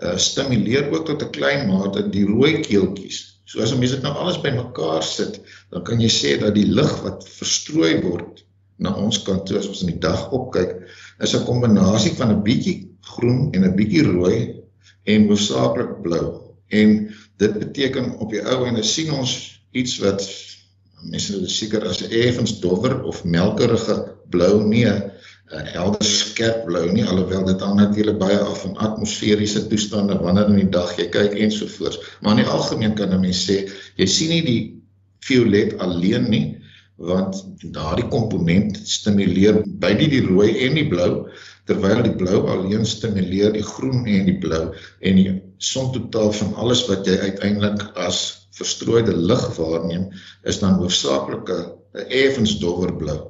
uh 0.01 0.17
stimuleer 0.17 0.91
ook 0.91 1.07
tot 1.07 1.23
'n 1.23 1.31
klein 1.31 1.69
mate 1.69 2.09
die 2.09 2.27
rooi 2.27 2.61
keeltjies 2.61 3.33
So 3.53 3.61
as 3.61 3.73
'n 3.73 3.79
mens 3.79 3.93
dit 3.93 4.03
nou 4.03 4.15
alles 4.17 4.41
bymekaar 4.41 5.03
sit, 5.03 5.35
dan 5.73 5.85
kan 5.89 6.01
jy 6.01 6.11
sê 6.13 6.37
dat 6.41 6.55
die 6.55 6.69
lig 6.69 6.93
wat 7.05 7.25
verstrooi 7.39 8.01
word 8.05 8.45
na 8.83 8.93
ons 8.99 9.23
kant 9.27 9.47
toe 9.47 9.59
as 9.59 9.69
ons 9.71 9.83
in 9.85 9.93
die 9.95 10.03
dag 10.03 10.31
opkyk, 10.35 10.75
is 11.23 11.35
'n 11.35 11.47
kombinasie 11.47 12.15
van 12.19 12.31
'n 12.31 12.43
bietjie 12.43 12.89
groen 13.01 13.51
en 13.55 13.65
'n 13.65 13.77
bietjie 13.77 14.05
rooi 14.05 14.63
en 15.05 15.29
hoofsaaklik 15.29 16.03
blou. 16.03 16.55
En 16.69 17.15
dit 17.39 17.59
beteken 17.59 18.19
op 18.19 18.31
die 18.31 18.43
ou 18.43 18.67
en 18.67 18.77
as 18.77 18.95
sien 18.95 19.13
ons 19.13 19.61
iets 19.73 19.99
wat 19.99 20.21
mense 21.11 21.49
seker 21.49 21.89
as 21.89 22.03
'n 22.03 22.11
effens 22.11 22.61
dowwer 22.61 23.03
of 23.03 23.25
melkerige 23.25 23.97
blou 24.31 24.63
nie 24.69 24.87
'n 24.87 25.11
helder 25.77 26.05
skerp 26.05 26.65
blou 26.67 26.93
nie 26.93 27.05
alhoewel 27.05 27.45
dit 27.45 27.61
hang 27.61 27.77
natuurlik 27.77 28.19
baie 28.19 28.39
af 28.39 28.63
van 28.63 28.77
atmosferiese 28.77 29.67
toestande 29.67 30.19
wanneer 30.19 30.49
in 30.49 30.61
die 30.63 30.71
dag 30.71 30.97
jy 30.97 31.09
kyk 31.09 31.33
ensovoorts 31.33 31.99
maar 32.21 32.37
in 32.37 32.45
die 32.45 32.53
algemeen 32.53 32.95
kan 32.95 33.13
'n 33.13 33.21
mens 33.21 33.51
sê 33.51 33.69
jy 33.97 34.07
sien 34.07 34.29
nie 34.29 34.45
die 34.45 34.82
violet 35.27 35.79
alleen 35.79 36.29
nie 36.31 36.45
want 37.03 37.39
daardie 37.75 38.07
komponent 38.13 38.77
stimuleer 38.87 39.63
beide 39.83 40.07
die 40.13 40.23
rooi 40.27 40.51
en 40.67 40.77
die 40.79 40.87
blou 40.89 41.11
terwyl 41.71 42.03
die 42.05 42.15
blou 42.19 42.43
alleen 42.53 42.87
stimuleer 42.87 43.55
die 43.55 43.65
groen 43.67 44.07
en 44.07 44.29
die 44.29 44.39
blou 44.43 44.63
en 45.01 45.19
die 45.19 45.35
som 45.63 45.91
totaal 45.95 46.33
van 46.39 46.55
alles 46.63 46.85
wat 46.89 47.07
jy 47.07 47.19
uiteindelik 47.23 47.85
as 48.07 48.23
verstrooide 48.57 49.15
lig 49.17 49.45
waarneem 49.57 50.09
is 50.49 50.59
dan 50.63 50.79
hoofsaaklik 50.81 51.53
'n 51.53 52.07
effens 52.09 52.59
dowwer 52.61 52.93
blou. 52.97 53.21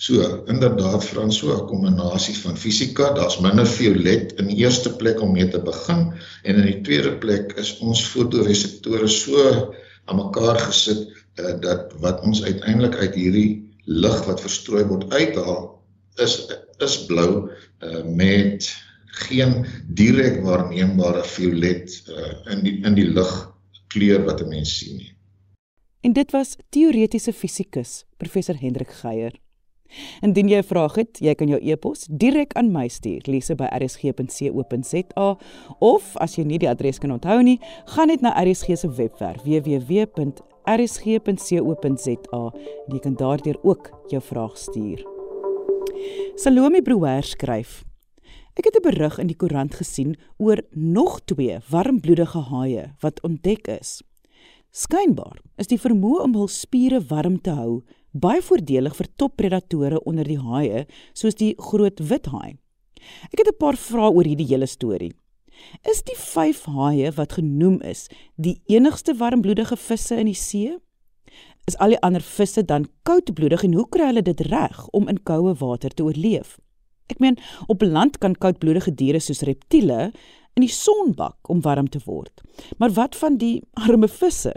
So 0.00 0.44
inderdaad 0.48 1.04
Frans 1.04 1.38
so 1.38 1.52
'n 1.52 1.66
kombinasie 1.68 2.36
van 2.42 2.56
fisika, 2.56 3.12
daar's 3.14 3.40
minder 3.40 3.66
violet 3.66 4.32
in 4.40 4.46
die 4.46 4.56
eerste 4.64 4.96
plek 4.96 5.20
om 5.20 5.32
mee 5.32 5.48
te 5.48 5.60
begin 5.60 6.12
en 6.42 6.54
in 6.54 6.66
die 6.66 6.80
tweede 6.80 7.12
plek 7.18 7.52
is 7.56 7.78
ons 7.78 8.04
fotoreseptore 8.04 9.08
so 9.08 9.74
aan 10.10 10.18
mekaar 10.18 10.58
gesit 10.66 11.06
uh, 11.38 11.54
dat 11.62 11.94
wat 12.02 12.22
ons 12.26 12.42
uiteindelik 12.44 12.96
uit 12.98 13.14
hierdie 13.14 13.50
lig 13.86 14.18
wat 14.26 14.42
verstrooi 14.42 14.84
word 14.90 15.10
uithaal 15.14 15.68
is 16.24 16.36
is 16.84 16.96
blou 17.06 17.30
uh, 17.46 18.02
met 18.04 18.66
geen 19.26 19.64
direk 19.86 20.40
waarneembare 20.44 21.22
violet 21.34 21.96
uh, 22.08 22.32
in 22.54 22.64
die 22.66 22.76
in 22.86 22.98
die 22.98 23.08
lig 23.08 23.32
kleur 23.94 24.24
wat 24.26 24.42
'n 24.42 24.48
mens 24.48 24.76
sien 24.78 24.96
nie. 24.96 25.12
En 26.00 26.12
dit 26.12 26.30
was 26.32 26.56
teoretiese 26.68 27.32
fisikus 27.32 28.04
professor 28.16 28.56
Hendrik 28.56 28.90
Geier. 29.02 29.34
Indien 30.24 30.48
jy 30.48 30.58
'n 30.58 30.62
vraag 30.62 30.94
het, 30.94 31.18
jy 31.20 31.34
kan 31.34 31.48
jou 31.48 31.60
e-pos 31.62 32.06
direk 32.10 32.52
aan 32.54 32.72
my 32.72 32.88
stuur, 32.88 33.20
lese 33.26 33.54
by 33.54 33.64
rsg.co.za 33.64 35.36
of 35.78 36.16
as 36.16 36.36
jy 36.36 36.44
nie 36.44 36.58
die 36.58 36.68
adres 36.68 36.98
kan 36.98 37.10
onthou 37.10 37.42
nie, 37.42 37.60
gaan 37.84 38.08
net 38.08 38.20
na 38.20 38.42
RSG 38.42 38.76
se 38.76 38.88
webwerf 38.88 39.42
www.rsg.co.za 39.44 40.36
en 42.86 42.94
jy 42.94 42.98
kan 42.98 43.14
daardeur 43.14 43.58
ook 43.62 43.90
jou 44.08 44.22
vraag 44.22 44.58
stuur. 44.58 45.04
Salome 46.36 46.82
Brouwer 46.82 47.22
skryf: 47.22 47.84
Ek 48.56 48.64
het 48.64 48.76
'n 48.76 48.82
berig 48.82 49.18
in 49.18 49.26
die 49.26 49.36
koerant 49.36 49.74
gesien 49.74 50.16
oor 50.36 50.60
nog 50.70 51.20
twee 51.24 51.58
warmbloedige 51.70 52.38
haie 52.38 52.94
wat 53.00 53.22
ontdek 53.22 53.68
is. 53.68 54.02
Skynbaar 54.70 55.40
is 55.56 55.66
die 55.66 55.80
vermoë 55.80 56.22
om 56.22 56.34
hul 56.34 56.48
spiere 56.48 57.00
warm 57.08 57.40
te 57.40 57.50
hou 57.50 57.82
baie 58.12 58.42
voordelig 58.42 58.96
vir 58.96 59.08
toppredatore 59.16 60.02
onder 60.04 60.24
die 60.24 60.38
haie 60.38 60.86
soos 61.14 61.34
die 61.34 61.54
groot 61.58 62.00
withaai. 62.00 62.58
Ek 63.32 63.38
het 63.38 63.48
'n 63.48 63.58
paar 63.58 63.76
vrae 63.76 64.10
oor 64.10 64.24
hierdie 64.24 64.50
hele 64.50 64.66
storie. 64.66 65.12
Is 65.84 66.02
die 66.02 66.16
5 66.16 66.64
haie 66.64 67.10
wat 67.12 67.32
genoem 67.32 67.80
is 67.82 68.08
die 68.36 68.60
enigste 68.66 69.14
warmbloedige 69.14 69.76
visse 69.76 70.16
in 70.16 70.26
die 70.26 70.34
see? 70.34 70.78
Is 71.66 71.76
al 71.78 71.94
die 71.94 72.00
ander 72.00 72.24
visse 72.24 72.64
dan 72.64 72.88
koudbloedig 73.02 73.64
en 73.64 73.74
hoe 73.74 73.88
kry 73.88 74.06
hulle 74.10 74.22
dit 74.22 74.40
reg 74.40 74.88
om 74.96 75.08
in 75.08 75.22
koue 75.22 75.54
water 75.54 75.90
te 75.90 76.02
oorleef? 76.02 76.58
Ek 77.10 77.18
meen, 77.18 77.38
op 77.66 77.82
land 77.82 78.18
kan 78.18 78.34
koudbloedige 78.34 78.94
diere 78.94 79.20
soos 79.20 79.42
reptiele 79.42 80.12
in 80.56 80.64
die 80.64 80.72
son 80.72 81.14
bak 81.16 81.50
om 81.50 81.62
warm 81.64 81.88
te 81.88 82.00
word. 82.04 82.42
Maar 82.78 82.94
wat 82.96 83.16
van 83.16 83.38
die 83.38 83.60
arme 83.72 84.08
visse? 84.08 84.54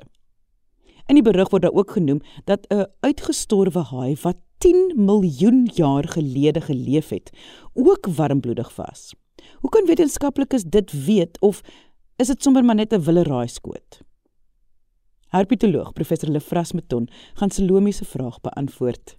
In 1.08 1.20
die 1.20 1.24
berig 1.24 1.50
word 1.52 1.66
daar 1.66 1.76
ook 1.76 1.92
genoem 1.92 2.22
dat 2.46 2.68
'n 2.70 2.86
uitgestorwe 3.00 3.84
haai 3.92 4.16
wat 4.22 4.38
10 4.58 4.94
miljoen 4.96 5.70
jaar 5.74 6.08
gelede 6.08 6.62
geleef 6.62 7.10
het, 7.10 7.32
ook 7.74 8.08
warmbloedig 8.08 8.76
was. 8.76 9.14
Hoe 9.60 9.70
kan 9.70 9.86
wetenskaplikes 9.86 10.64
dit 10.64 11.06
weet 11.06 11.40
of 11.40 11.62
is 12.16 12.28
dit 12.28 12.44
sommer 12.44 12.64
maar 12.66 12.76
net 12.76 12.94
'n 12.94 13.02
wille 13.02 13.24
raaiskoot? 13.24 14.02
Herpetoloog 15.28 15.94
professor 15.94 16.30
Lefras 16.30 16.72
Meton 16.72 17.10
gaan 17.34 17.50
Salome 17.50 17.92
se 17.92 18.06
vraag 18.06 18.42
beantwoord. 18.42 19.18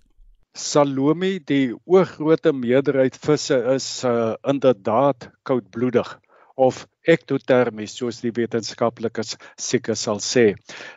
Salome, 0.53 1.41
die 1.45 1.75
oorgrootste 1.85 2.53
meerderheid 2.53 3.17
visse 3.17 3.57
is 3.75 4.05
uh, 4.05 4.35
inderdaad 4.43 5.31
koudbloedig 5.43 6.21
of 6.57 6.85
ektotermies 7.07 7.97
soos 7.99 8.21
die 8.23 8.33
wetenskaplikes 8.35 9.35
seker 9.61 9.99
sal 9.99 10.21
sê. 10.23 10.55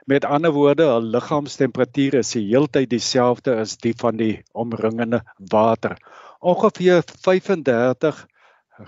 Met 0.07 0.25
ander 0.25 0.53
woorde, 0.55 0.85
hul 0.91 1.09
liggaamstemperatuur 1.15 2.19
is 2.21 2.33
die 2.37 2.45
heeltyd 2.51 2.91
dieselfde 2.93 3.57
as 3.61 3.77
die 3.81 3.93
van 3.97 4.19
die 4.21 4.33
omringende 4.53 5.23
water. 5.51 5.97
Ongeveer 6.41 7.03
35 7.25 8.25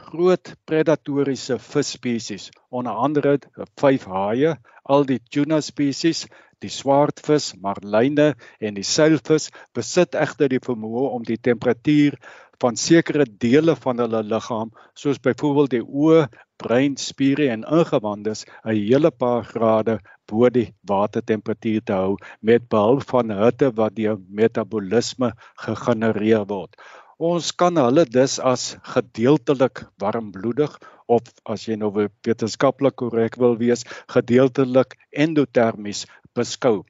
groot 0.09 0.53
predatoriese 0.69 1.57
visspesies, 1.59 2.49
onder 2.69 2.93
andere 2.93 3.39
vyf 3.81 4.05
haie, 4.05 4.53
al 4.85 5.05
die 5.09 5.19
tuna 5.33 5.61
spesies, 5.65 6.27
die 6.61 6.69
swartvis, 6.69 7.53
marline 7.61 8.33
en 8.59 8.75
die 8.75 8.85
seilvis 8.85 9.49
besit 9.73 10.15
egter 10.19 10.51
die 10.51 10.61
vermoë 10.61 11.07
om 11.15 11.25
die 11.25 11.39
temperatuur 11.39 12.17
van 12.59 12.75
sekere 12.75 13.25
dele 13.25 13.75
van 13.79 14.03
hulle 14.03 14.21
liggaam 14.27 14.71
soos 14.97 15.21
byvoorbeeld 15.23 15.77
die 15.77 15.85
oë, 15.85 16.27
brein, 16.59 16.95
spiere 16.99 17.49
en 17.53 17.63
ingewandes 17.79 18.45
'n 18.45 18.75
hele 18.75 19.11
paar 19.11 19.43
grade 19.51 19.99
bo 20.29 20.49
die 20.49 20.67
watertemperatuur 20.91 21.81
te 21.85 21.93
hou 21.93 22.15
met 22.41 22.69
behulp 22.75 23.03
van 23.11 23.31
hitte 23.41 23.71
wat 23.79 23.95
deur 23.95 24.17
metabolisme 24.41 25.31
gegenereer 25.65 26.45
word. 26.53 26.75
Ons 27.19 27.51
kan 27.51 27.75
hulle 27.75 28.05
dus 28.05 28.37
as 28.39 28.77
gedeeltelik 28.93 29.83
warmbloedig 29.99 30.77
of 31.07 31.25
as 31.43 31.65
jy 31.67 31.75
nou 31.75 31.89
wetenskaplik 31.97 32.95
korrek 33.01 33.35
wil 33.41 33.57
wees, 33.59 33.83
gedeeltelik 34.13 34.95
endotermies 35.11 36.05
beskou. 36.37 36.85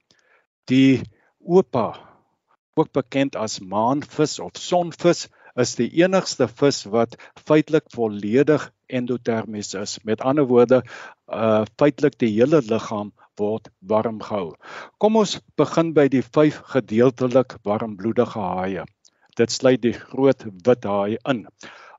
Die 0.69 1.01
opa, 1.39 1.87
ook 2.77 2.91
bekend 2.93 3.35
as 3.35 3.59
maanvis 3.59 4.37
of 4.43 4.59
sonvis, 4.59 5.27
is 5.61 5.75
die 5.79 5.89
enigste 6.01 6.47
vis 6.61 6.83
wat 6.93 7.15
feitelik 7.47 7.87
volledig 7.95 8.69
endotermies 8.87 9.73
is. 9.77 9.97
Met 10.07 10.21
ander 10.21 10.47
woorde, 10.49 10.81
uh 11.27 11.65
feitelik 11.81 12.17
die 12.21 12.31
hele 12.35 12.61
liggaam 12.65 13.11
word 13.39 13.69
warm 13.91 14.19
gehou. 14.23 14.55
Kom 14.99 15.19
ons 15.19 15.37
begin 15.59 15.93
by 15.97 16.07
die 16.11 16.23
vyf 16.23 16.61
gedeeltelik 16.73 17.57
warmbloedige 17.67 18.47
haie. 18.55 18.85
Dit 19.39 19.53
sluit 19.55 19.81
die 19.83 19.95
groot 19.95 20.43
wit 20.67 20.87
haai 20.87 21.17
in. 21.31 21.45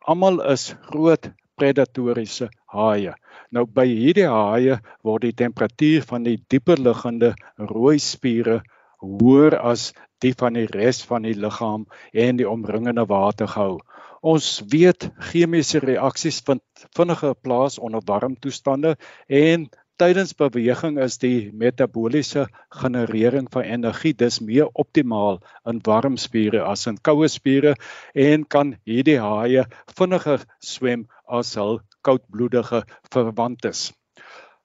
Almal 0.08 0.40
is 0.52 0.70
groot 0.90 1.30
predatoriese 1.60 2.50
haie. 2.74 3.14
Nou 3.52 3.64
by 3.66 3.86
hierdie 3.88 4.28
haie 4.30 4.78
word 5.06 5.26
die 5.28 5.36
temperatuur 5.44 6.04
van 6.10 6.26
die 6.28 6.38
dieper 6.52 6.80
liggende 6.80 7.34
rooi 7.72 7.98
spiere 8.02 8.60
hoër 9.00 9.56
as 9.72 9.90
die 10.24 10.32
van 10.36 10.58
die 10.58 10.68
res 10.68 11.02
van 11.08 11.26
die 11.28 11.36
liggaam 11.36 11.86
en 12.12 12.40
die 12.40 12.48
omringende 12.48 13.06
water 13.08 13.48
gehou. 13.48 13.78
Ons 14.20 14.60
weet 14.72 15.08
chemiese 15.30 15.80
reaksies 15.80 16.42
vind 16.44 16.62
vinniger 16.96 17.34
plaas 17.34 17.78
onder 17.78 18.04
warm 18.06 18.36
toestande 18.36 18.96
en 19.28 19.70
tydens 20.00 20.32
beweging 20.36 20.98
is 21.04 21.18
die 21.20 21.50
metabooliese 21.62 22.46
generering 22.82 23.48
van 23.52 23.68
energie 23.76 24.12
dis 24.16 24.40
meer 24.40 24.68
optimaal 24.84 25.40
in 25.72 25.80
warm 25.88 26.16
spiere 26.16 26.64
as 26.64 26.86
in 26.88 27.00
koue 27.08 27.28
spiere 27.28 27.74
en 28.26 28.44
kan 28.56 28.74
hierdie 28.88 29.18
haie 29.20 29.66
vinniger 29.98 30.44
swem 30.72 31.06
as 31.40 31.54
hul 31.60 31.80
koudbloedige 32.08 32.84
verwantes 33.12 33.88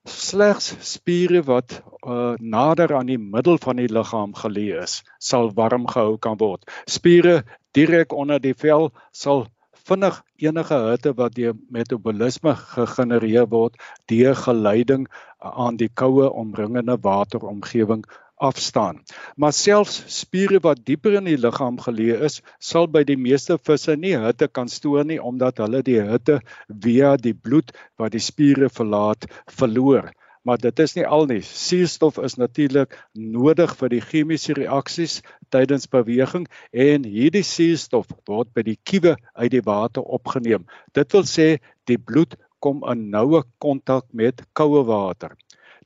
slegs 0.06 0.70
spiere 0.86 1.42
wat 1.44 1.82
uh, 2.06 2.36
nader 2.40 2.96
aan 2.96 3.10
die 3.10 3.20
middel 3.20 3.58
van 3.62 3.82
die 3.82 3.90
liggaam 3.90 4.36
geleë 4.38 4.84
is, 4.84 5.02
sal 5.20 5.52
warm 5.58 5.88
gehou 5.90 6.18
kan 6.22 6.38
word. 6.38 6.66
Spiere 6.86 7.44
direk 7.74 8.14
onder 8.14 8.40
die 8.42 8.54
vel 8.54 8.92
sal 9.12 9.48
vinnig 9.86 10.22
enige 10.42 10.78
hitte 10.90 11.14
wat 11.18 11.36
deur 11.38 11.58
metabolisme 11.74 12.56
gegenereer 12.56 13.50
word, 13.50 13.78
deur 14.10 14.36
geleiding 14.36 15.08
aan 15.40 15.78
die 15.78 15.90
koue 15.94 16.30
omringende 16.32 16.98
wateromgewing 17.02 18.06
afstaan. 18.36 19.02
Maar 19.36 19.54
selfs 19.54 20.04
spiere 20.20 20.60
wat 20.64 20.84
dieper 20.86 21.16
in 21.20 21.30
die 21.30 21.38
liggaam 21.40 21.80
geleë 21.80 22.20
is, 22.28 22.42
sal 22.60 22.88
by 22.92 23.06
die 23.08 23.20
meeste 23.20 23.58
visse 23.58 23.96
nie 23.96 24.16
hitte 24.20 24.48
kan 24.48 24.70
stoor 24.72 25.06
nie 25.08 25.22
omdat 25.22 25.62
hulle 25.64 25.82
die 25.86 26.02
hitte 26.02 26.42
via 26.68 27.16
die 27.18 27.34
bloed 27.34 27.72
wat 28.00 28.16
die 28.16 28.24
spiere 28.24 28.70
verlaat 28.70 29.28
verloor. 29.60 30.12
Maar 30.46 30.60
dit 30.62 30.80
is 30.80 30.94
nie 30.94 31.06
al 31.10 31.26
nie. 31.26 31.42
Suurstof 31.42 32.20
is 32.22 32.36
natuurlik 32.38 32.94
nodig 33.18 33.72
vir 33.80 33.90
die 33.90 34.02
chemiese 34.04 34.54
reaksies 34.54 35.22
tydens 35.50 35.90
beweging 35.90 36.46
en 36.72 37.08
hierdie 37.10 37.44
suurstof 37.44 38.12
word 38.30 38.52
by 38.54 38.62
die 38.68 38.78
kiewe 38.86 39.16
uit 39.34 39.52
die 39.56 39.64
water 39.66 40.06
opgeneem. 40.06 40.68
Dit 40.94 41.18
wil 41.18 41.26
sê 41.26 41.48
die 41.90 41.98
bloed 41.98 42.38
kom 42.62 42.86
in 42.92 43.10
noue 43.14 43.42
kontak 43.62 44.06
met 44.14 44.46
koue 44.54 44.86
water. 44.86 45.34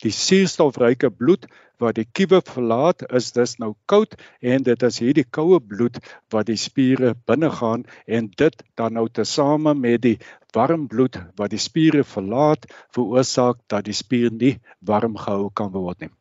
Die 0.03 0.12
suurstofryke 0.15 1.10
bloed 1.12 1.48
wat 1.79 1.95
die 1.97 2.06
kiewe 2.06 2.39
verlaat 2.45 3.04
is 3.15 3.32
dus 3.36 3.58
nou 3.60 3.73
koud 3.91 4.15
en 4.39 4.63
dit 4.63 4.84
is 4.88 5.00
hierdie 5.04 5.26
koue 5.38 5.60
bloed 5.60 6.00
wat 6.34 6.47
die 6.47 6.60
spiere 6.60 7.13
binne 7.28 7.50
gaan 7.56 7.84
en 8.08 8.30
dit 8.41 8.63
dan 8.80 8.95
nou 9.00 9.08
tesame 9.12 9.73
met 9.76 10.04
die 10.06 10.15
warm 10.56 10.88
bloed 10.91 11.19
wat 11.39 11.52
die 11.56 11.62
spiere 11.62 12.06
verlaat 12.08 12.67
veroorsaak 12.95 13.60
dat 13.67 13.88
die 13.88 13.97
spier 13.97 14.32
nie 14.32 14.56
warm 14.80 15.19
gehou 15.19 15.52
kan 15.56 15.71
word 15.76 16.08
nie. 16.08 16.12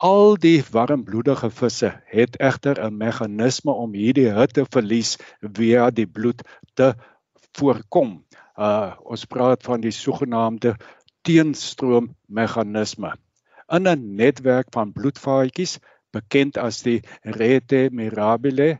Al 0.00 0.38
die 0.40 0.62
warmbloedige 0.72 1.50
visse 1.52 1.90
het 2.08 2.36
egter 2.40 2.80
'n 2.84 2.96
meganisme 2.96 3.72
om 3.72 3.92
hierdie 3.92 4.30
hitteverlies 4.32 5.18
via 5.40 5.90
die 5.90 6.06
bloed 6.06 6.40
te 6.74 6.94
voorkom. 7.58 8.24
Uh 8.56 8.96
ons 9.04 9.24
praat 9.24 9.62
van 9.62 9.80
die 9.80 9.92
sogenaamde 9.92 10.74
teenstroom 11.28 12.10
meganisme 12.26 13.12
in 13.76 13.86
'n 13.86 14.16
netwerk 14.20 14.68
van 14.74 14.92
bloedvaatjies 14.92 15.78
bekend 16.12 16.58
as 16.58 16.82
die 16.82 17.00
rete 17.22 17.88
mirabile 17.92 18.70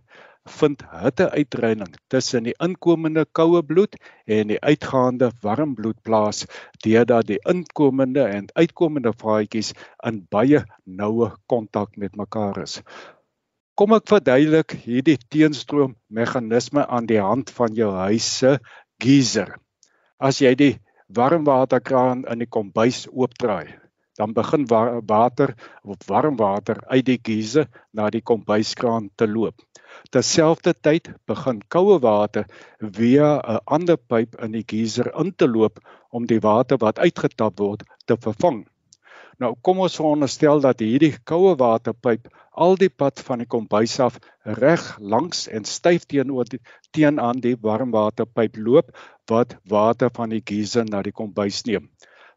vind 0.59 0.83
hitteuitreining 0.91 1.93
tussen 2.13 2.47
die 2.49 2.55
inkomende 2.65 3.25
koue 3.39 3.63
bloed 3.63 3.97
en 4.27 4.51
die 4.53 4.59
uitgaande 4.65 5.31
warm 5.45 5.75
bloed 5.79 6.01
plaas 6.03 6.47
deurdat 6.85 7.29
die 7.29 7.39
inkomende 7.53 8.25
en 8.25 8.51
uitkomende 8.57 9.13
vaatjies 9.23 9.73
in 10.11 10.23
baie 10.35 10.65
noue 10.85 11.31
kontak 11.47 11.97
met 11.97 12.17
mekaar 12.17 12.63
is. 12.65 12.81
Kom 13.77 13.95
ek 13.97 14.09
verduidelik 14.11 14.75
hierdie 14.85 15.19
teenstroom 15.33 15.95
meganisme 16.09 16.87
aan 16.87 17.07
die 17.09 17.21
hand 17.21 17.53
van 17.57 17.77
jou 17.77 17.93
huis 17.97 18.27
se 18.41 18.57
geyser. 19.01 19.55
As 20.19 20.41
jy 20.41 20.55
die 20.57 20.75
warmwaterkraan 21.15 22.25
in 22.31 22.43
die 22.45 22.49
kombuis 22.49 23.07
oopdraai, 23.11 23.67
dan 24.19 24.35
begin 24.37 24.67
water 24.69 25.55
of 25.83 25.97
warm 26.07 26.37
water 26.37 26.79
uit 26.89 27.07
die 27.07 27.19
giese 27.23 27.67
na 27.93 28.11
die 28.11 28.23
kombuiskraan 28.23 29.11
te 29.17 29.29
loop. 29.29 29.57
Terselfdertyd 30.15 31.13
begin 31.27 31.63
koue 31.69 31.99
water 32.03 32.47
via 32.79 33.31
'n 33.55 33.61
ander 33.67 33.97
pyp 33.97 34.37
in 34.45 34.53
die 34.53 34.67
geyser 34.73 35.11
in 35.23 35.33
te 35.35 35.49
loop 35.49 35.81
om 36.11 36.27
die 36.27 36.41
water 36.41 36.79
wat 36.79 36.99
uitgetap 36.99 37.59
word 37.59 37.83
te 38.07 38.17
vervang. 38.17 38.67
Nou 39.41 39.55
kom 39.65 39.79
ons 39.81 39.95
veronderstel 39.97 40.59
dat 40.61 40.83
hierdie 40.85 41.15
koue 41.25 41.55
waterpyp 41.61 42.27
al 42.65 42.75
die 42.81 42.91
pad 43.03 43.23
van 43.25 43.41
die 43.41 43.49
kombuis 43.49 43.95
af 44.05 44.19
reg 44.59 44.83
langs 45.15 45.47
en 45.49 45.65
styf 45.65 46.05
teenoor 46.13 46.51
die, 46.51 46.61
teenoor 46.93 47.41
die 47.47 47.55
warmwaterpyp 47.69 48.59
loop 48.67 48.91
wat 49.33 49.57
water 49.73 50.13
van 50.19 50.35
die 50.35 50.43
geyser 50.51 50.85
na 50.85 51.01
die 51.07 51.15
kombuis 51.23 51.63
neem. 51.65 51.89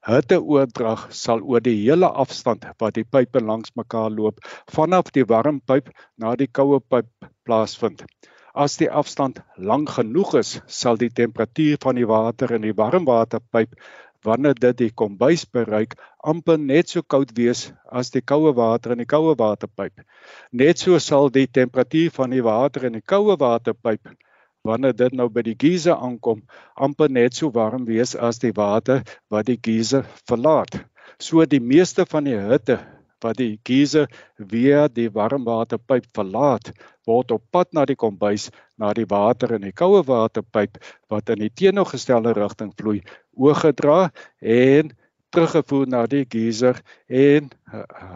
Hitteoordrag 0.07 1.03
sal 1.15 1.43
oor 1.43 1.63
die 1.65 1.75
hele 1.81 2.07
afstand 2.23 2.69
wat 2.79 2.95
die 2.95 3.07
pype 3.15 3.43
langs 3.43 3.75
mekaar 3.79 4.11
loop 4.11 4.39
vanaf 4.77 5.11
die 5.11 5.27
warm 5.27 5.59
pyp 5.59 5.91
na 6.15 6.37
die 6.39 6.47
koue 6.47 6.79
pyp 6.79 7.11
plaasvind. 7.43 8.05
As 8.53 8.77
die 8.77 8.87
afstand 9.01 9.39
lank 9.57 9.95
genoeg 9.97 10.35
is, 10.39 10.49
sal 10.69 10.99
die 11.01 11.09
temperatuur 11.09 11.79
van 11.83 11.97
die 11.99 12.07
water 12.07 12.51
in 12.53 12.67
die 12.67 12.75
warmwaterpyp 12.77 13.75
wanneer 14.23 14.55
dit 14.55 14.77
die 14.77 14.91
kombuis 15.01 15.45
bereik 15.45 15.95
amper 16.23 16.57
net 16.57 16.89
so 16.89 17.03
koud 17.03 17.33
wees 17.37 17.71
as 17.91 18.11
die 18.15 18.21
koue 18.21 18.53
water 18.55 18.95
in 18.95 19.03
die 19.03 19.09
koue 19.09 19.35
waterpyp. 19.39 20.03
Net 20.51 20.79
so 20.79 20.99
sal 20.99 21.29
die 21.29 21.47
temperatuur 21.47 22.11
van 22.15 22.35
die 22.35 22.43
water 22.43 22.87
in 22.89 22.99
die 22.99 23.05
koue 23.13 23.37
waterpyp 23.39 24.15
wanneer 24.63 24.95
dit 24.95 25.13
nou 25.19 25.27
by 25.29 25.43
die 25.43 25.57
giese 25.59 25.91
aankom 25.91 26.41
amper 26.87 27.11
net 27.11 27.35
so 27.35 27.51
warm 27.51 27.85
wees 27.85 28.15
as 28.15 28.39
die 28.39 28.53
water 28.55 29.03
wat 29.29 29.49
die 29.51 29.59
giese 29.59 30.05
verlaat. 30.29 30.79
So 31.19 31.43
die 31.45 31.59
meeste 31.59 32.05
van 32.09 32.29
die 32.29 32.39
hitte 32.39 32.79
wat 33.23 33.39
die 33.39 33.59
giese 33.67 34.07
via 34.51 34.87
die 34.91 35.09
warmwaterpyp 35.13 36.09
verlaat, 36.15 36.71
word 37.07 37.31
op 37.35 37.43
pad 37.51 37.73
na 37.73 37.85
die 37.85 37.97
kombuis 37.99 38.49
na 38.79 38.93
die 38.93 39.07
water 39.09 39.55
in 39.57 39.65
die 39.67 39.75
koue 39.75 40.03
waterpyp 40.07 40.79
wat 41.11 41.29
in 41.29 41.43
die 41.43 41.51
teenoorgestelde 41.51 42.33
rigting 42.37 42.73
vloei, 42.79 43.01
oorgedra 43.35 44.11
en 44.39 44.93
teruggevoer 45.33 45.87
na 45.89 46.03
die 46.09 46.25
geyser 46.29 46.79
en 47.09 47.49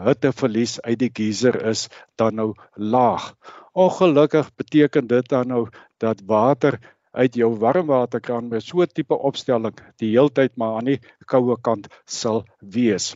hitteverlies 0.06 0.78
uit 0.84 0.98
die 1.00 1.10
geyser 1.10 1.58
is 1.66 1.88
dan 2.20 2.38
nou 2.38 2.52
laag. 2.74 3.32
Ongelukkig 3.74 4.50
beteken 4.56 5.10
dit 5.10 5.28
dan 5.28 5.50
nou 5.50 5.66
dat 5.98 6.22
water 6.26 6.78
uit 7.18 7.34
jou 7.34 7.50
warmwaterkraan 7.58 8.48
met 8.48 8.62
so 8.62 8.82
'n 8.82 8.92
tipe 8.94 9.14
opstelling 9.14 9.74
die 9.98 10.10
heeltyd 10.14 10.56
maar 10.56 10.76
aan 10.78 10.84
die 10.94 11.00
koue 11.26 11.56
kant 11.60 11.88
sal 12.06 12.44
wees. 12.60 13.14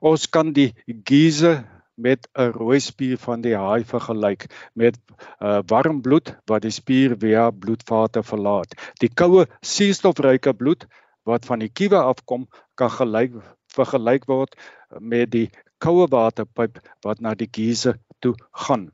Ons 0.00 0.26
kan 0.26 0.52
die 0.52 0.72
geyser 0.86 1.64
met 1.94 2.28
'n 2.34 2.52
rooi 2.56 2.80
spier 2.80 3.18
van 3.18 3.40
die 3.40 3.56
haai 3.56 3.84
vergelyk 3.84 4.46
met 4.74 4.98
uh, 5.40 5.60
warm 5.66 6.00
bloed 6.00 6.34
wat 6.46 6.62
die 6.62 6.70
spier 6.70 7.16
via 7.18 7.50
bloedvate 7.50 8.22
verlaat. 8.22 8.74
Die 9.00 9.10
koue 9.14 9.46
suurstofryke 9.60 10.54
bloed 10.54 10.86
wat 11.24 11.44
van 11.44 11.58
die 11.58 11.70
kiewe 11.70 12.00
afkom 12.00 12.48
kan 12.74 12.90
gelyk 12.90 13.34
vergelyk 13.72 14.24
word 14.28 14.56
met 15.00 15.30
die 15.30 15.50
koue 15.78 16.06
waterpyp 16.10 16.78
wat 17.04 17.20
na 17.20 17.34
die 17.34 17.48
giese 17.50 17.96
toe 18.20 18.34
gaan. 18.52 18.90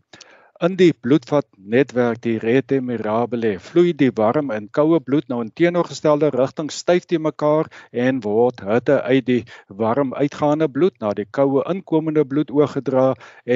In 0.66 0.72
die 0.74 0.90
bloedvatnetwerk 0.90 2.18
die 2.24 2.38
rete 2.42 2.80
mirabile 2.82 3.52
vloei 3.62 3.92
die 4.00 4.08
warm 4.20 4.48
en 4.50 4.64
koue 4.78 4.98
bloed 5.08 5.28
nou 5.30 5.38
in 5.44 5.52
teenoorgestelde 5.60 6.32
rigting 6.34 6.72
styf 6.74 7.06
te 7.12 7.20
mekaar 7.26 7.70
en 8.06 8.18
word 8.24 8.64
hitte 8.66 8.96
uit 9.04 9.28
die 9.28 9.44
warm 9.82 10.10
uitgaande 10.18 10.66
bloed 10.78 10.98
na 10.98 11.12
die 11.20 11.28
koue 11.38 11.62
inkomende 11.74 12.26
bloed 12.32 12.50
oorgedra 12.50 13.06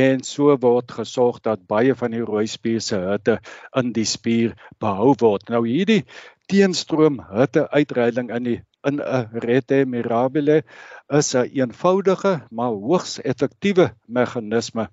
en 0.05 0.23
so 0.31 0.55
word 0.69 0.95
gesorg 1.01 1.43
dat 1.51 1.67
baie 1.75 1.99
van 2.05 2.15
die 2.15 2.23
rooi 2.31 2.47
spier 2.55 2.79
se 2.93 3.03
hitte 3.09 3.41
in 3.83 3.91
die 3.99 4.07
spier 4.07 4.55
behou 4.79 5.17
word. 5.27 5.51
Nou 5.51 5.67
hierdie 5.67 6.05
teenstroom 6.47 7.19
hitte 7.35 7.67
uitreiling 7.75 8.31
in 8.31 8.51
die 8.53 8.59
in 8.87 9.03
'n 9.03 9.43
rete 9.51 9.83
mirabile 9.91 10.62
is 11.11 11.35
'n 11.35 11.51
eenvoudige 11.51 12.41
maar 12.51 12.79
hoogs 12.79 13.19
effektiewe 13.19 13.91
meganisme 14.07 14.87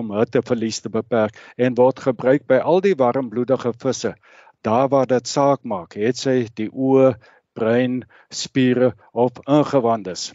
om 0.00 0.12
hitteverlies 0.18 0.80
te 0.84 0.92
beperk 0.96 1.38
en 1.56 1.76
word 1.78 2.02
gebruik 2.06 2.46
by 2.50 2.58
al 2.72 2.82
die 2.84 2.96
warmbloedige 2.98 3.74
visse. 3.84 4.14
Daar 4.66 4.88
waar 4.92 5.06
dit 5.06 5.28
saak 5.28 5.62
maak 5.62 5.96
het 6.00 6.20
sy 6.20 6.36
die 6.58 6.70
oë 6.72 7.14
brein 7.54 8.02
spiere 8.30 8.94
of 9.12 9.38
ingewandes. 9.46 10.32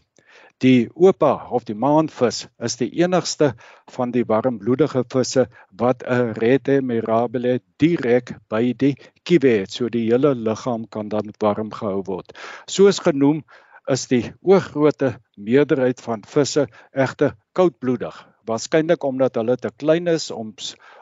Die 0.60 0.90
opa 0.96 1.32
of 1.56 1.64
die 1.68 1.76
maanvis 1.82 2.42
is 2.68 2.76
die 2.82 2.90
enigste 3.00 3.54
van 3.96 4.12
die 4.16 4.26
warmbloedige 4.28 5.06
visse 5.14 5.46
wat 5.82 6.04
'n 6.04 6.34
rete 6.40 6.82
mirabile 6.82 7.54
direk 7.80 8.34
by 8.52 8.74
die 8.84 8.96
kiewe 9.24 9.54
het 9.62 9.72
so 9.72 9.88
die 9.90 10.06
hele 10.12 10.34
liggaam 10.36 10.84
kan 10.96 11.10
dan 11.10 11.32
warm 11.40 11.72
gehou 11.72 12.04
word. 12.12 12.36
Soos 12.68 13.00
genoem 13.00 13.44
is 13.88 14.08
die 14.08 14.26
oorgrootste 14.42 15.16
meerderheid 15.38 16.02
van 16.02 16.28
visse 16.28 16.68
egte 16.92 17.32
koudbloedig 17.54 18.20
waarskynlik 18.50 19.04
omdat 19.06 19.40
hulle 19.40 19.58
te 19.58 19.72
klein 19.78 20.08
is 20.08 20.30
om 20.32 20.54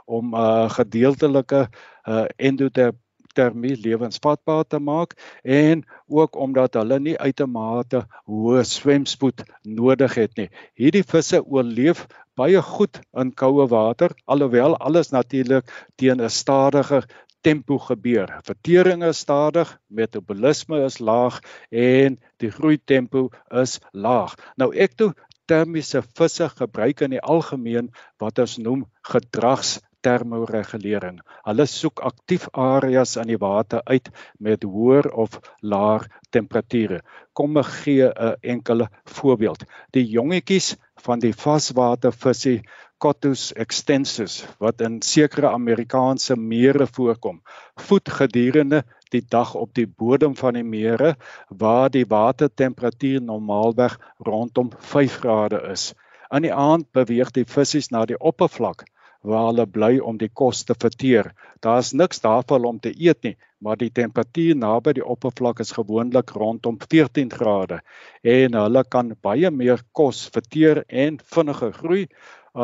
om 0.06 0.36
'n 0.36 0.40
uh, 0.40 0.70
gedeeltelike 0.72 1.68
uh, 1.68 2.26
endotermie 2.38 3.76
lewensvatbaar 3.76 4.64
te 4.68 4.80
maak 4.80 5.16
en 5.44 5.84
ook 6.08 6.36
omdat 6.36 6.74
hulle 6.80 7.00
nie 7.00 7.18
uitermate 7.20 8.06
hoë 8.26 8.64
swemspoed 8.64 9.44
nodig 9.64 10.16
het 10.16 10.38
nie. 10.38 10.50
Hierdie 10.80 11.04
visse 11.04 11.44
oorleef 11.44 12.08
baie 12.38 12.62
goed 12.62 13.00
in 13.18 13.34
koue 13.34 13.68
water 13.68 14.14
alhoewel 14.26 14.78
alles 14.78 15.12
natuurlik 15.12 15.66
teen 15.96 16.22
'n 16.22 16.30
stadiger 16.30 17.04
tempo 17.48 17.78
gebeur. 17.80 18.40
Vertering 18.44 19.04
is 19.04 19.22
stadig, 19.24 19.70
metabolisme 19.88 20.82
is 20.86 21.00
laag 21.00 21.40
en 21.70 22.18
die 22.42 22.52
groei 22.52 22.78
tempo 22.78 23.30
is 23.62 23.78
laag. 23.92 24.36
Nou 24.60 24.74
ek 24.76 24.98
toe 25.00 25.14
termiese 25.48 26.02
visse 26.20 26.50
gebruik 26.60 27.02
in 27.06 27.16
die 27.16 27.24
algemeen 27.36 27.88
wat 28.22 28.40
ons 28.44 28.58
noem 28.62 28.82
gedragstermoregulering. 29.12 31.22
Hulle 31.48 31.66
soek 31.72 31.98
aktief 32.10 32.44
areas 32.54 33.16
in 33.22 33.28
die 33.32 33.42
water 33.42 33.82
uit 33.86 34.08
met 34.44 34.64
hoër 34.64 35.06
of 35.26 35.40
laer 35.62 36.08
temperature. 36.36 37.00
Kom 37.34 37.58
ek 37.58 37.72
gee 37.84 38.10
'n 38.10 38.36
enkele 38.42 38.90
voorbeeld. 39.06 39.64
Die 39.92 40.06
jongetjies 40.06 40.76
van 41.06 41.20
die 41.20 41.34
vaswatervisie 41.34 42.62
Cottus 42.98 43.54
extensus 43.54 44.46
wat 44.58 44.82
in 44.82 45.02
sekere 45.06 45.52
Amerikaanse 45.54 46.36
mere 46.36 46.88
voorkom, 46.88 47.42
voed 47.88 48.10
gedurende 48.10 48.84
die 49.14 49.24
dag 49.36 49.56
op 49.56 49.74
die 49.74 49.88
bodem 49.88 50.36
van 50.36 50.60
die 50.60 50.64
mere 50.64 51.16
waar 51.50 51.90
die 51.90 52.06
watertemperatuur 52.06 53.22
normaalweg 53.22 53.98
rondom 54.18 54.72
5 54.78 55.18
grade 55.24 55.62
is. 55.72 55.94
In 56.32 56.44
die 56.48 56.54
aand 56.54 56.92
beweeg 56.92 57.32
die 57.32 57.46
visse 57.48 57.84
na 57.92 58.06
die 58.06 58.20
oppervlak 58.20 58.86
waar 59.28 59.50
hulle 59.50 59.66
bly 59.66 59.98
om 60.00 60.18
die 60.22 60.30
kos 60.30 60.64
te 60.64 60.76
verteer. 60.80 61.32
Daar's 61.66 61.94
niks 61.94 62.22
daarvoor 62.24 62.66
om 62.70 62.80
te 62.80 62.94
eet 62.94 63.24
nie, 63.24 63.36
maar 63.60 63.78
die 63.78 63.90
temperatuur 63.92 64.56
naby 64.56 64.94
die 65.00 65.06
oppervlak 65.06 65.60
is 65.64 65.74
gewoonlik 65.76 66.32
rondom 66.38 66.78
14 66.84 67.32
grade 67.34 67.82
en 68.24 68.58
hulle 68.62 68.84
kan 68.96 69.16
baie 69.22 69.52
meer 69.52 69.82
kos 69.92 70.28
verteer 70.34 70.84
en 70.88 71.20
vinniger 71.34 71.74
groei 71.74 72.04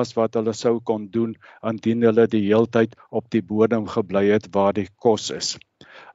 as 0.01 0.13
wat 0.17 0.37
hulle 0.39 0.53
sou 0.57 0.79
kon 0.91 1.09
doen 1.17 1.35
indien 1.71 2.05
hulle 2.07 2.27
die 2.29 2.45
heeltyd 2.45 2.95
op 3.09 3.29
die 3.33 3.43
bodem 3.53 3.87
gebly 3.95 4.27
het 4.31 4.49
waar 4.55 4.73
die 4.77 4.87
kos 5.05 5.29
is. 5.31 5.55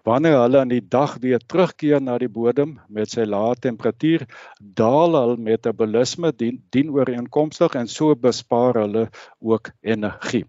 Wanneer 0.08 0.38
hulle 0.40 0.62
in 0.64 0.72
die 0.72 0.84
dag 0.88 1.16
weer 1.22 1.40
terugkeer 1.44 2.00
na 2.00 2.18
die 2.18 2.30
bodem 2.32 2.78
met 2.88 3.12
sy 3.12 3.26
lae 3.28 3.54
temperatuur, 3.60 4.24
daal 4.60 5.16
hul 5.18 5.36
metabolisme 5.36 6.32
dien, 6.32 6.62
dien 6.72 6.92
ooreenkomstig 6.94 7.76
en 7.76 7.90
so 7.92 8.14
bespaar 8.14 8.80
hulle 8.82 9.08
ook 9.40 9.72
energie. 9.82 10.46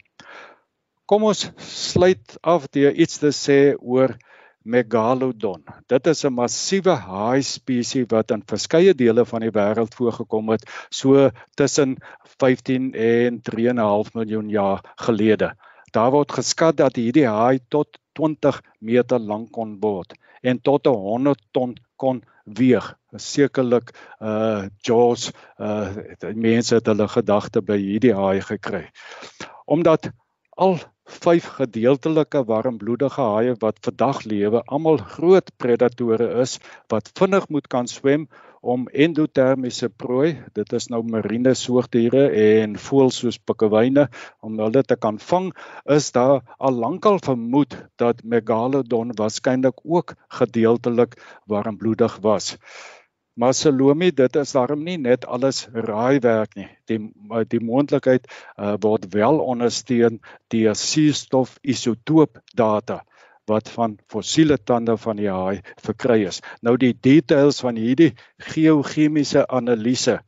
Kom 1.10 1.26
ons 1.26 1.48
sluit 1.66 2.38
af 2.46 2.70
deur 2.70 2.94
iets 2.94 3.18
te 3.20 3.34
sê 3.34 3.60
oor 3.80 4.14
Megalodon. 4.70 5.64
Dit 5.88 6.08
is 6.08 6.26
'n 6.26 6.34
massiewe 6.34 6.94
haai 6.94 7.42
spesies 7.42 8.06
wat 8.12 8.32
in 8.32 8.44
verskeie 8.52 8.94
dele 8.94 9.26
van 9.26 9.42
die 9.42 9.56
wêreld 9.56 9.96
voorgekom 9.96 10.50
het, 10.50 10.66
so 10.92 11.32
tussen 11.56 11.98
15 12.40 12.94
en 12.94 13.42
3.5 13.42 14.14
miljoen 14.14 14.50
jaar 14.50 14.84
gelede. 15.08 15.56
Daar 15.92 16.12
word 16.12 16.32
geskat 16.32 16.78
dat 16.78 16.96
hierdie 16.96 17.26
haai 17.26 17.60
tot 17.70 17.98
20 18.20 18.62
meter 18.80 19.20
lank 19.32 19.52
kon 19.56 19.78
word 19.82 20.16
en 20.44 20.60
tot 20.64 20.88
100 20.88 21.42
ton 21.56 21.76
kon 22.00 22.22
weeg. 22.60 22.86
Sekerlik 23.16 23.92
uh 24.22 24.68
Jaws 24.86 25.32
uh 25.58 25.90
mense 26.36 26.76
het 26.78 26.88
hulle 26.88 27.08
gedagte 27.08 27.62
by 27.66 27.78
hierdie 27.82 28.16
haai 28.16 28.42
gekry. 28.46 28.86
Omdat 29.66 30.12
al 30.60 30.80
vyf 31.10 31.48
gedeeltelike 31.58 32.44
warmbloedige 32.46 33.26
haie 33.34 33.56
wat 33.64 33.80
vandag 33.86 34.24
lewe, 34.30 34.62
almal 34.68 35.00
groot 35.16 35.50
predatore 35.58 36.30
is 36.44 36.60
wat 36.94 37.10
vinnig 37.18 37.50
moet 37.50 37.68
kan 37.68 37.88
swem 37.88 38.28
om 38.62 38.88
endotermiese 38.88 39.90
prooi, 39.90 40.38
dit 40.54 40.74
is 40.74 40.90
nou 40.92 41.02
marine 41.08 41.54
soogdiere 41.56 42.26
en 42.44 42.76
voëls 42.80 43.22
soos 43.24 43.40
pikkewyne 43.40 44.08
om 44.46 44.60
hulle 44.60 44.84
te 44.84 44.98
kan 45.00 45.20
vang, 45.30 45.52
is 45.98 46.12
daar 46.16 46.42
al 46.58 46.80
lankal 46.86 47.20
vermoed 47.24 47.78
dat 48.02 48.24
megalodon 48.24 49.16
waarskynlik 49.16 49.84
ook 49.84 50.16
gedeeltelik 50.40 51.16
warmbloedig 51.48 52.18
was. 52.22 52.58
Maar 53.40 53.54
Salome, 53.54 54.12
dit 54.12 54.36
is 54.36 54.52
daarom 54.52 54.82
nie 54.84 54.98
net 55.00 55.26
alles 55.26 55.68
raaiwerk 55.72 56.58
nie. 56.60 56.68
Die 56.92 56.98
die 57.48 57.62
moontlikheid 57.64 58.26
uh, 58.28 58.74
word 58.84 59.06
wel 59.14 59.40
ondersteun 59.40 60.20
deur 60.52 60.76
suurstof 60.76 61.56
isotoop 61.64 62.42
data 62.52 63.06
wat 63.50 63.70
van 63.76 63.98
fossiele 64.14 64.58
tande 64.58 64.96
van 64.98 65.20
die 65.20 65.30
haai 65.30 65.62
verkry 65.84 66.22
is. 66.32 66.42
Nou 66.62 66.78
die 66.78 66.94
details 66.94 67.62
van 67.66 67.76
hierdie 67.76 68.14
geochemiese 68.54 69.48
analise 69.48 70.20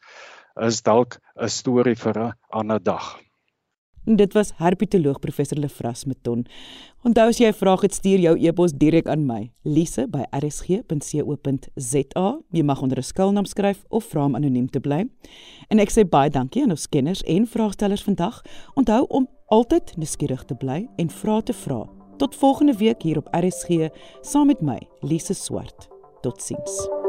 is 0.68 0.82
dalk 0.84 1.20
'n 1.40 1.50
storie 1.50 1.96
vir 1.96 2.18
'n 2.20 2.34
ander 2.50 2.84
dag. 2.84 3.20
En 4.06 4.16
dit 4.16 4.34
was 4.34 4.52
herpetoloog 4.58 5.20
professor 5.20 5.58
Lefras 5.58 6.06
Meton. 6.06 6.46
Onthou 7.04 7.28
as 7.28 7.38
jy 7.38 7.48
'n 7.48 7.54
vraag 7.54 7.82
het, 7.82 7.94
stuur 7.94 8.20
jou 8.20 8.40
e-pos 8.48 8.72
direk 8.72 9.08
aan 9.08 9.26
my, 9.26 9.52
lise@rsg.co.za. 9.64 10.10
Jy 12.52 12.64
mag 12.64 12.82
onder 12.82 12.98
'n 12.98 13.04
skuilnaam 13.04 13.46
skryf 13.46 13.84
of 13.90 14.04
vra 14.04 14.26
om 14.26 14.36
anoniem 14.36 14.70
te 14.70 14.80
bly. 14.80 15.10
En 15.68 15.80
ek 15.80 15.92
sê 15.92 16.10
baie 16.10 16.30
dankie 16.30 16.64
aan 16.64 16.70
ons 16.70 16.90
kenners 16.90 17.22
en 17.22 17.48
vraagstellers 17.48 18.04
vandag. 18.04 18.42
Onthou 18.74 19.06
om 19.08 19.28
altyd 19.46 19.98
nuuskierig 19.98 20.44
te 20.46 20.56
bly 20.56 20.90
en 20.96 21.10
vra 21.10 21.42
te 21.42 21.54
vra. 21.54 22.01
Tot 22.18 22.36
volgende 22.36 22.74
week 22.78 23.02
hier 23.02 23.18
op 23.18 23.28
RSG 23.32 23.88
saam 24.22 24.46
met 24.46 24.62
my, 24.62 24.88
Lise 25.00 25.34
Swart. 25.34 25.88
Totsiens. 26.22 27.01